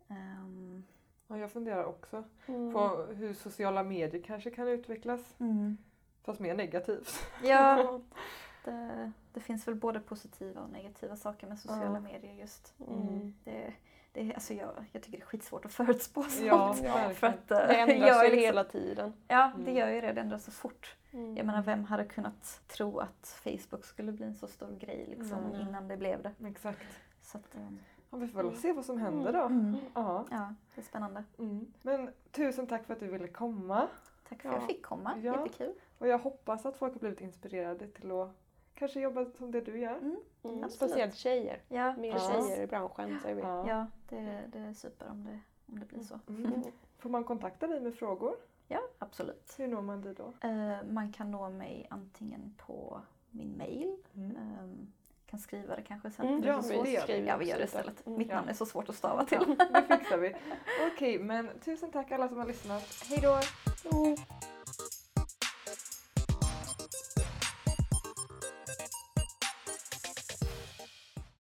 Ehm, 0.08 0.84
Ja, 1.28 1.38
jag 1.38 1.52
funderar 1.52 1.84
också 1.86 2.24
Mm. 2.48 2.74
på 2.74 2.88
hur 3.14 3.34
sociala 3.34 3.84
medier 3.84 4.22
kanske 4.24 4.50
kan 4.52 4.68
utvecklas. 4.68 5.36
Fast 6.24 6.40
mer 6.40 6.56
negativt. 6.56 7.14
Ja, 7.44 8.00
det, 8.66 9.12
det 9.34 9.40
finns 9.40 9.68
väl 9.68 9.76
både 9.76 10.00
positiva 10.00 10.62
och 10.62 10.70
negativa 10.70 11.16
saker 11.16 11.48
med 11.48 11.60
sociala 11.60 11.94
Ja. 11.94 12.00
medier 12.00 12.34
just. 12.34 12.74
Mm. 12.88 13.34
Det, 13.44 13.74
det, 14.14 14.34
alltså 14.34 14.54
jag, 14.54 14.70
jag 14.92 15.04
tycker 15.04 15.18
det 15.18 15.24
är 15.24 15.26
skitsvårt 15.26 15.66
att 15.66 15.74
förutspå 15.74 16.24
sånt. 16.24 16.46
Ja, 16.46 17.10
för 17.16 17.28
att, 17.28 17.52
eh, 17.52 17.58
Det 17.58 17.76
ändras 17.80 18.08
jag 18.10 18.26
ju 18.26 18.32
liksom- 18.32 18.40
hela 18.46 18.64
tiden. 18.64 19.14
Ja, 19.28 19.52
det 19.56 19.62
Mm. 19.62 19.76
gör 19.76 19.90
ju 19.90 20.02
det. 20.02 20.14
Det 20.14 20.22
ändras 20.22 20.44
så 20.46 20.52
fort. 20.52 20.96
Mm. 21.12 21.38
Jag 21.38 21.46
menar, 21.46 21.62
vem 21.62 21.84
hade 21.84 22.06
kunnat 22.06 22.62
tro 22.68 23.00
att 23.00 23.40
Facebook 23.44 23.86
skulle 23.86 24.12
bli 24.12 24.26
en 24.26 24.36
så 24.36 24.48
stor 24.48 24.72
grej 24.80 25.06
liksom, 25.10 25.38
Nej. 25.52 25.62
innan 25.62 25.88
det 25.88 25.98
blev 25.98 26.22
det? 26.24 26.32
Exakt. 26.48 26.80
Så 27.22 27.38
att, 27.38 27.56
eh, 27.56 27.68
Ja, 28.10 28.18
vi 28.18 28.28
får 28.28 28.44
väl 28.44 28.56
se 28.58 28.74
vad 28.74 28.86
som 28.86 28.98
händer 28.98 29.34
då. 29.34 29.42
mm. 29.46 29.76
Ja. 29.94 30.26
Ja, 30.32 30.54
det 30.76 30.82
är 30.82 30.86
spännande. 30.86 31.24
Mm. 31.40 31.74
Men 31.82 32.10
tusen 32.32 32.68
tack 32.68 32.86
för 32.86 32.94
att 32.94 33.00
du 33.00 33.08
ville 33.08 33.28
komma. 33.28 33.88
tack 34.30 34.42
för 34.42 34.50
att 34.50 34.56
jag 34.56 34.64
Ja. 34.64 34.68
fick 34.68 34.86
komma. 34.86 35.14
Ja. 35.24 35.32
Jättekul. 35.46 35.74
Och 35.98 36.08
jag 36.08 36.18
hoppas 36.20 36.66
att 36.66 36.78
folk 36.78 36.94
har 36.94 37.00
blivit 37.00 37.22
inspirerade 37.22 37.88
till 37.88 38.12
att 38.12 38.30
kanske 38.76 39.00
jobba 39.00 39.26
som 39.38 39.52
det 39.52 39.62
du 39.62 39.80
gör. 39.80 39.98
Mm. 39.98 40.18
Mm, 40.44 40.70
speciellt 40.70 41.16
tjejer. 41.16 41.62
Ja, 41.68 41.94
Mer 41.98 42.10
Ja. 42.10 42.20
tjejer 42.20 42.62
i 42.62 42.68
branschen 42.68 43.20
säger 43.22 43.36
vi. 43.36 43.42
Ja. 43.42 43.68
ja 43.68 43.88
det, 44.10 44.40
det 44.52 44.60
är 44.60 44.74
super 44.74 45.10
om 45.10 45.24
det, 45.24 45.40
om 45.66 45.80
det 45.80 45.86
blir 45.86 46.04
så. 46.04 46.20
Mm. 46.30 46.64
Får 46.98 47.10
man 47.10 47.24
kontakta 47.24 47.68
dig 47.68 47.80
med 47.80 47.96
frågor? 47.96 48.36
Ja, 48.68 48.80
absolut. 49.00 49.54
Hur 49.58 49.68
når 49.68 49.82
man 49.82 50.02
dig 50.02 50.14
då? 50.16 50.34
Eh, 50.48 50.84
man 50.90 51.12
kan 51.12 51.32
nå 51.32 51.50
mig 51.50 51.88
antingen 51.90 52.56
på 52.58 53.02
min 53.32 53.58
mail. 53.58 53.98
Mm. 54.16 54.36
ehm, 54.38 54.92
kan 55.26 55.40
skriva 55.40 55.76
det 55.76 55.82
kanske 55.82 56.12
sen. 56.12 56.28
Mm, 56.28 56.42
Det 56.42 56.48
ja, 56.48 56.62
så 56.62 56.70
vi 56.70 56.76
svårt. 56.92 57.02
skriver 57.04 57.28
ja, 57.28 57.38
vi 57.38 57.46
gör 57.50 57.58
det 57.58 57.64
istället. 57.64 58.06
Mm, 58.08 58.18
Mitt 58.18 58.30
ja. 58.30 58.36
namn 58.36 58.50
är 58.50 58.54
så 58.54 58.66
svårt 58.66 58.90
att 58.90 58.96
stava 58.96 59.26
Ja, 59.32 59.40
till. 59.46 59.56
det 59.58 59.98
fixar 59.98 60.18
vi. 60.18 60.36
Okej, 60.94 61.20
men 61.20 61.50
tusen 61.66 61.92
tack 61.92 62.12
alla 62.12 62.28
som 62.28 62.38
har 62.38 62.46
lyssnat. 62.46 62.84
Hej 63.10 63.20
då! 63.22 63.32
Mm. 63.98 64.16